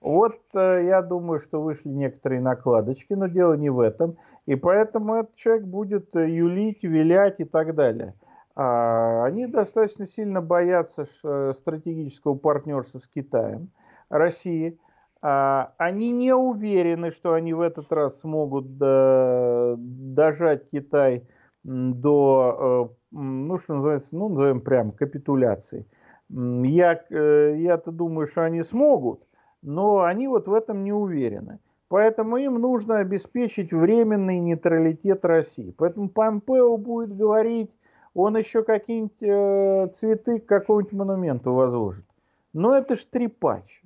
Вот 0.00 0.40
э, 0.54 0.84
я 0.86 1.02
думаю, 1.02 1.40
что 1.40 1.60
вышли 1.60 1.90
некоторые 1.90 2.40
накладочки, 2.40 3.12
но 3.12 3.26
дело 3.26 3.54
не 3.54 3.68
в 3.68 3.80
этом. 3.80 4.16
И 4.46 4.54
поэтому 4.54 5.16
этот 5.16 5.36
человек 5.36 5.64
будет 5.64 6.16
э, 6.16 6.30
юлить, 6.30 6.82
вилять 6.82 7.38
и 7.38 7.44
так 7.44 7.74
далее. 7.74 8.14
А, 8.56 9.24
они 9.24 9.46
достаточно 9.46 10.06
сильно 10.06 10.40
боятся 10.40 11.06
э, 11.22 11.52
стратегического 11.54 12.34
партнерства 12.34 12.98
с 12.98 13.06
Китаем, 13.06 13.68
России– 14.08 14.78
они 15.22 16.12
не 16.12 16.34
уверены, 16.34 17.10
что 17.10 17.34
они 17.34 17.52
в 17.52 17.60
этот 17.60 17.92
раз 17.92 18.20
смогут 18.20 18.78
дожать 18.78 20.70
Китай 20.70 21.24
до, 21.64 22.88
э, 22.90 23.16
ну, 23.16 23.58
что 23.58 23.74
называется, 23.74 24.08
ну, 24.12 24.28
назовем 24.28 24.60
прям 24.60 24.92
капитуляции. 24.92 25.86
Я, 26.28 27.02
э, 27.10 27.54
я-то 27.58 27.90
думаю, 27.90 28.26
что 28.26 28.44
они 28.44 28.62
смогут, 28.62 29.20
но 29.62 30.02
они 30.02 30.28
вот 30.28 30.48
в 30.48 30.54
этом 30.54 30.84
не 30.84 30.92
уверены. 30.92 31.58
Поэтому 31.88 32.36
им 32.36 32.54
нужно 32.54 32.98
обеспечить 32.98 33.72
временный 33.72 34.38
нейтралитет 34.38 35.24
России. 35.24 35.74
Поэтому 35.76 36.08
Помпео 36.08 36.76
будет 36.76 37.16
говорить, 37.16 37.70
он 38.14 38.36
еще 38.36 38.62
какие-нибудь 38.62 39.22
э, 39.22 39.88
цветы 39.98 40.38
к 40.38 40.46
какому-нибудь 40.46 40.92
монументу 40.92 41.52
возложит. 41.52 42.04
Но 42.52 42.74
это 42.74 42.96
ж 42.96 43.04
трепач. 43.04 43.82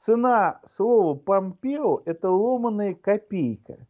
Цена 0.00 0.60
слова 0.66 1.14
Помпео– 1.14 2.00
это 2.06 2.30
ломаная 2.30 2.94
копейка. 2.94 3.86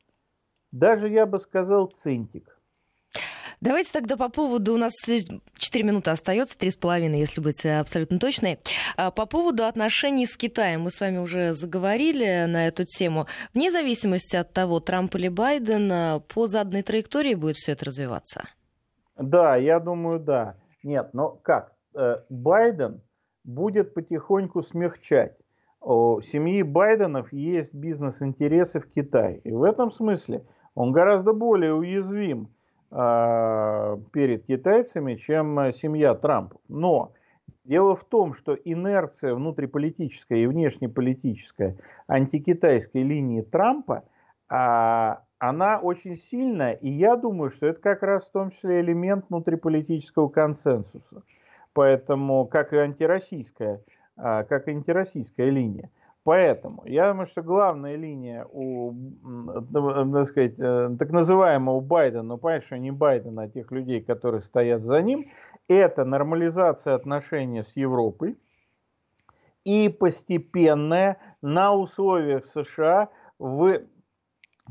Даже, 0.73 1.09
я 1.09 1.25
бы 1.25 1.39
сказал, 1.39 1.87
центик. 1.87 2.59
Давайте 3.61 3.91
тогда 3.93 4.17
по 4.17 4.29
поводу, 4.29 4.75
у 4.75 4.77
нас 4.77 4.93
4 5.05 5.85
минуты 5.85 6.11
остается, 6.11 6.59
3,5, 6.59 7.15
если 7.17 7.41
быть 7.41 7.65
абсолютно 7.65 8.19
точной. 8.19 8.59
А, 8.97 9.13
по 9.13 9.27
поводу 9.27 9.65
отношений 9.65 10.27
с 10.27 10.37
Китаем. 10.37 10.81
Мы 10.81 10.91
с 10.91 11.01
вами 11.01 11.19
уже 11.19 11.55
заговорили 11.55 12.47
на 12.47 12.67
эту 12.67 12.85
тему. 12.87 13.27
Вне 13.55 13.71
зависимости 13.71 14.35
от 14.35 14.53
того, 14.53 14.81
Трамп 14.81 15.15
или 15.15 15.29
Байден, 15.29 15.93
а, 15.93 16.21
по 16.21 16.49
заданной 16.49 16.83
траектории 16.83 17.35
будет 17.35 17.55
все 17.55 17.73
это 17.73 17.85
развиваться? 17.85 18.49
Да, 19.17 19.55
я 19.55 19.79
думаю, 19.79 20.19
да. 20.19 20.57
Нет, 20.83 21.11
но 21.13 21.29
как? 21.31 21.77
Э, 21.95 22.23
Байден 22.31 23.03
будет 23.45 23.95
потихоньку 23.95 24.63
смягчать 24.63 25.37
у 25.81 26.21
семьи 26.21 26.63
Байденов 26.63 27.33
есть 27.33 27.75
бизнес-интересы 27.75 28.81
в 28.81 28.91
Китае. 28.91 29.39
И 29.45 29.53
в 29.53 29.63
этом 29.63 29.91
смысле 29.91 30.45
он 30.75 30.93
гораздо 30.93 31.33
более 31.33 31.75
уязвим 31.75 32.49
э, 32.91 33.99
перед 34.13 34.47
китайцами, 34.47 35.15
чем 35.17 35.73
семья 35.73 36.15
Трампа. 36.15 36.57
Но 36.69 37.13
дело 37.65 37.97
в 37.97 38.05
том, 38.05 38.35
что 38.35 38.55
инерция 38.55 39.35
внутриполитическая 39.35 40.39
и 40.39 40.47
внешнеполитическая 40.47 41.77
антикитайской 42.09 43.03
линии 43.03 43.41
Трампа, 43.41 44.05
э, 44.51 45.15
она 45.41 45.79
очень 45.79 46.17
сильная, 46.17 46.73
и 46.75 46.91
я 46.91 47.17
думаю, 47.17 47.51
что 47.51 47.67
это 47.67 47.81
как 47.81 48.03
раз 48.03 48.27
в 48.27 48.33
том 48.33 48.51
числе 48.51 48.81
элемент 48.81 49.25
внутриполитического 49.31 50.29
консенсуса. 50.29 51.23
Поэтому, 51.73 52.45
как 52.47 52.75
и 52.75 52.77
антироссийская 52.77 53.77
а, 53.77 53.81
как 54.21 54.69
антироссийская 54.69 55.51
линия. 55.51 55.91
Поэтому 56.23 56.83
я 56.85 57.09
думаю, 57.09 57.27
что 57.27 57.43
главная 57.43 57.97
линия 57.97 58.47
у, 58.53 58.93
так 60.13 60.29
сказать, 60.29 60.55
э, 60.59 60.97
так 60.99 61.11
называемого 61.11 61.81
Байдена, 61.81 62.23
но 62.23 62.37
понятно, 62.37 62.67
что 62.67 62.79
не 62.79 62.91
Байдена, 62.91 63.43
а 63.43 63.49
тех 63.49 63.73
людей, 63.73 64.03
которые 64.03 64.43
стоят 64.43 64.83
за 64.83 65.01
ним, 65.01 65.31
это 65.67 66.05
нормализация 66.05 66.95
отношений 66.95 67.63
с 67.63 67.75
Европой 67.75 68.37
и 69.65 69.89
постепенная 69.89 71.17
на 71.41 71.75
условиях 71.75 72.45
США 72.45 73.09
в 73.39 73.81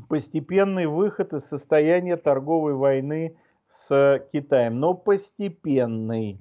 постепенный 0.08 0.86
выход 0.86 1.32
из 1.32 1.44
состояния 1.46 2.16
торговой 2.16 2.74
войны 2.74 3.36
с 3.68 4.24
Китаем, 4.32 4.78
но 4.78 4.94
постепенный. 4.94 6.38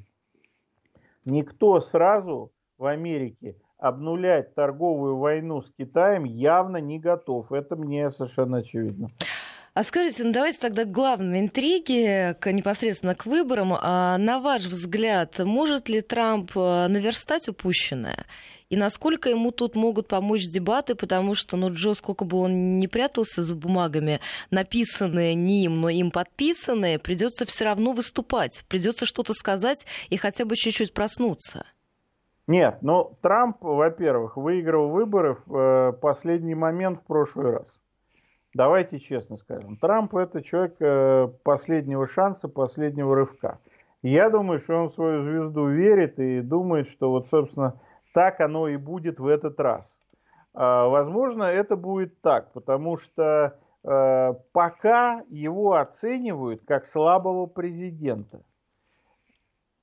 Никто 1.25 1.79
сразу 1.79 2.51
в 2.79 2.85
Америке 2.85 3.55
обнулять 3.77 4.55
торговую 4.55 5.17
войну 5.17 5.61
с 5.61 5.71
Китаем 5.77 6.23
явно 6.23 6.77
не 6.77 6.99
готов. 6.99 7.51
Это 7.51 7.75
мне 7.75 8.09
совершенно 8.11 8.57
очевидно. 8.57 9.09
А 9.73 9.83
скажите, 9.83 10.23
ну 10.23 10.31
давайте 10.31 10.59
тогда 10.59 10.83
к 10.83 10.91
главной 10.91 11.39
интриге, 11.41 12.35
к, 12.39 12.51
непосредственно 12.51 13.15
к 13.15 13.25
выборам. 13.25 13.73
А, 13.79 14.17
на 14.17 14.39
ваш 14.39 14.65
взгляд, 14.65 15.39
может 15.39 15.87
ли 15.87 16.01
Трамп 16.01 16.51
э, 16.55 16.87
наверстать 16.87 17.47
упущенное? 17.47 18.25
И 18.69 18.75
насколько 18.75 19.29
ему 19.29 19.51
тут 19.51 19.75
могут 19.75 20.07
помочь 20.07 20.47
дебаты, 20.47 20.95
потому 20.95 21.33
что, 21.35 21.55
ну, 21.55 21.71
Джо, 21.71 21.93
сколько 21.93 22.25
бы 22.25 22.37
он 22.37 22.79
не 22.79 22.87
прятался 22.87 23.41
за 23.43 23.55
бумагами, 23.55 24.19
написанные 24.51 25.33
не 25.33 25.63
им, 25.65 25.81
но 25.81 25.89
им 25.89 26.11
подписанные, 26.11 26.99
придется 26.99 27.45
все 27.45 27.65
равно 27.65 27.93
выступать, 27.93 28.65
придется 28.67 29.05
что-то 29.05 29.33
сказать 29.33 29.85
и 30.09 30.17
хотя 30.17 30.45
бы 30.45 30.55
чуть-чуть 30.55 30.93
проснуться. 30.93 31.65
Нет, 32.49 32.79
ну 32.81 33.15
Трамп, 33.21 33.57
во-первых, 33.61 34.35
выиграл 34.35 34.89
выборы 34.89 35.37
в 35.45 35.55
э, 35.55 35.93
последний 35.93 36.55
момент 36.55 36.99
в 36.99 37.03
прошлый 37.03 37.51
раз. 37.51 37.79
Давайте 38.55 38.99
честно 38.99 39.37
скажем. 39.37 39.77
Трамп 39.77 40.15
это 40.15 40.41
человек 40.41 40.75
э, 40.79 41.27
последнего 41.43 42.07
шанса, 42.07 42.47
последнего 42.47 43.15
рывка. 43.15 43.59
Я 44.01 44.31
думаю, 44.31 44.57
что 44.61 44.77
он 44.77 44.89
в 44.89 44.95
свою 44.95 45.21
звезду 45.21 45.67
верит 45.67 46.17
и 46.17 46.41
думает, 46.41 46.89
что 46.89 47.11
вот, 47.11 47.27
собственно, 47.27 47.79
так 48.15 48.39
оно 48.39 48.67
и 48.67 48.77
будет 48.77 49.19
в 49.19 49.27
этот 49.27 49.59
раз. 49.59 49.99
Э, 50.55 50.87
возможно, 50.89 51.43
это 51.43 51.75
будет 51.75 52.19
так, 52.21 52.51
потому 52.53 52.97
что 52.97 53.59
э, 53.83 54.33
пока 54.53 55.23
его 55.29 55.73
оценивают 55.75 56.63
как 56.65 56.87
слабого 56.87 57.45
президента. 57.45 58.41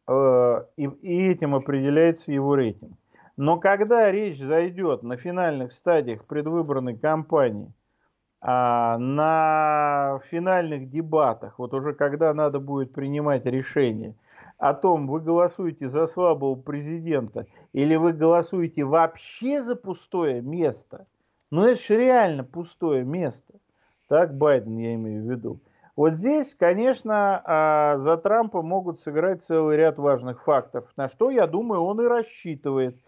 Э, 0.09 0.65
и, 0.77 0.87
этим 1.29 1.55
определяется 1.55 2.33
его 2.33 2.55
рейтинг. 2.55 2.93
Но 3.37 3.59
когда 3.59 4.11
речь 4.11 4.41
зайдет 4.41 5.03
на 5.03 5.17
финальных 5.17 5.73
стадиях 5.73 6.25
предвыборной 6.25 6.97
кампании, 6.97 7.73
а, 8.41 8.97
на 8.99 10.21
финальных 10.31 10.91
дебатах, 10.91 11.59
вот 11.59 11.75
уже 11.75 11.93
когда 11.93 12.33
надо 12.33 12.61
будет 12.61 12.93
принимать 12.93 13.45
решение 13.45 14.15
о 14.59 14.73
том, 14.73 15.09
вы 15.09 15.21
голосуете 15.21 15.89
за 15.89 16.07
слабого 16.07 16.55
президента 16.55 17.47
или 17.73 17.97
вы 17.97 18.13
голосуете 18.13 18.85
вообще 18.85 19.63
за 19.63 19.75
пустое 19.75 20.41
место, 20.41 21.07
ну 21.51 21.67
это 21.67 21.83
же 21.83 21.97
реально 21.97 22.45
пустое 22.45 23.05
место. 23.05 23.55
Так 24.09 24.37
Байден 24.37 24.79
я 24.79 24.95
имею 24.95 25.25
в 25.25 25.31
виду. 25.31 25.59
Вот 25.97 26.17
здесь, 26.17 26.55
конечно, 26.55 27.41
а, 27.43 27.97
за 27.99 28.19
Трампа 28.19 28.61
могут 28.61 29.01
сыграть 29.01 29.43
целый 29.45 29.79
ряд 29.79 29.97
важных 29.97 30.45
факторов, 30.45 30.91
на 30.97 31.09
что, 31.09 31.31
я 31.31 31.47
думаю, 31.47 31.81
он 31.81 32.01
и 32.03 32.07
рассчитывает. 32.07 32.99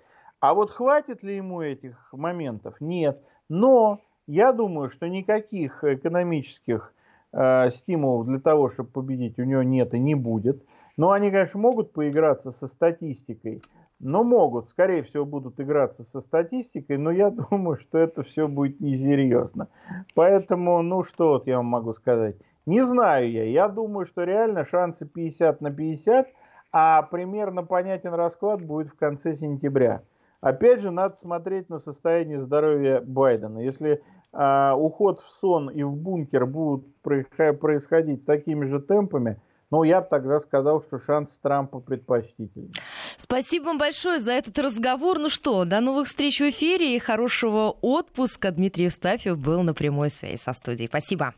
А 0.41 0.55
вот 0.55 0.71
хватит 0.71 1.23
ли 1.23 1.37
ему 1.37 1.61
этих 1.61 2.09
моментов? 2.13 2.81
Нет. 2.81 3.21
Но 3.51 4.01
я 4.27 4.53
думаю, 4.53 4.89
что 4.89 5.07
никаких 5.07 5.85
экономических 5.85 6.95
э, 7.33 7.69
стимулов 7.71 8.27
для 8.27 8.41
того, 8.41 8.71
чтобы 8.71 8.89
победить, 8.91 9.39
у 9.39 9.45
него 9.45 9.63
нет 9.63 9.93
и 9.93 9.99
не 9.99 10.15
будет. 10.15 10.65
Но 10.97 11.11
они, 11.11 11.31
конечно, 11.31 11.61
могут 11.61 11.93
поиграться 11.93 12.53
со 12.53 12.69
статистикой, 12.69 13.63
но 14.01 14.25
могут, 14.25 14.69
скорее 14.71 15.03
всего, 15.03 15.25
будут 15.25 15.61
играться 15.61 16.05
со 16.05 16.21
статистикой, 16.21 16.97
но 16.97 17.11
я 17.11 17.31
думаю, 17.51 17.77
что 17.77 17.99
это 17.99 18.23
все 18.23 18.49
будет 18.49 18.81
несерьезно. 18.81 19.69
Поэтому, 20.15 20.81
ну 20.83 21.03
что 21.03 21.31
вот 21.31 21.47
я 21.47 21.59
вам 21.59 21.67
могу 21.67 21.93
сказать. 21.93 22.37
Не 22.69 22.85
знаю 22.85 23.31
я, 23.33 23.45
я 23.45 23.67
думаю, 23.67 24.05
что 24.05 24.25
реально 24.25 24.67
шансы 24.67 25.07
50 25.07 25.63
на 25.63 25.71
50, 25.71 26.29
а 26.71 27.01
примерно 27.01 27.63
понятен 27.63 28.13
расклад 28.13 28.61
будет 28.61 28.89
в 28.89 28.99
конце 28.99 29.37
сентября. 29.37 30.03
Опять 30.43 30.83
же, 30.83 30.91
надо 30.91 31.17
смотреть 31.17 31.71
на 31.71 31.79
состояние 31.79 32.43
здоровья 32.43 33.01
Байдена. 33.01 33.61
Если 33.61 34.03
э, 34.35 34.73
уход 34.75 35.21
в 35.21 35.31
сон 35.41 35.71
и 35.71 35.83
в 35.83 35.97
бункер 35.97 36.45
будут 36.45 36.85
происходить 37.01 38.27
такими 38.27 38.67
же 38.67 38.81
темпами, 38.81 39.41
ну, 39.71 39.83
я 39.83 40.03
бы 40.03 40.07
тогда 40.11 40.39
сказал, 40.39 40.83
что 40.83 40.99
шанс 40.99 41.31
Трампа 41.43 41.81
предпочтительный. 41.81 42.75
Спасибо 43.17 43.65
вам 43.65 43.79
большое 43.79 44.21
за 44.21 44.33
этот 44.33 44.59
разговор. 44.59 45.19
Ну 45.19 45.31
что, 45.31 45.65
до 45.65 45.81
новых 45.81 46.07
встреч 46.07 46.39
в 46.39 46.51
эфире 46.51 46.97
и 46.97 46.99
хорошего 46.99 47.75
отпуска. 47.81 48.51
Дмитрий 48.51 48.85
Евстафьев 48.85 49.39
был 49.39 49.63
на 49.63 49.73
прямой 49.73 50.11
связи 50.11 50.37
со 50.37 50.53
студией. 50.53 50.89
Спасибо. 50.89 51.33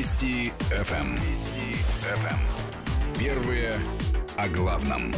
Вести 0.00 0.50
ФМ. 0.70 1.14
Вести 1.16 1.76
ФМ. 2.00 3.18
Первые 3.18 3.74
о 4.34 4.48
главном. 4.48 5.12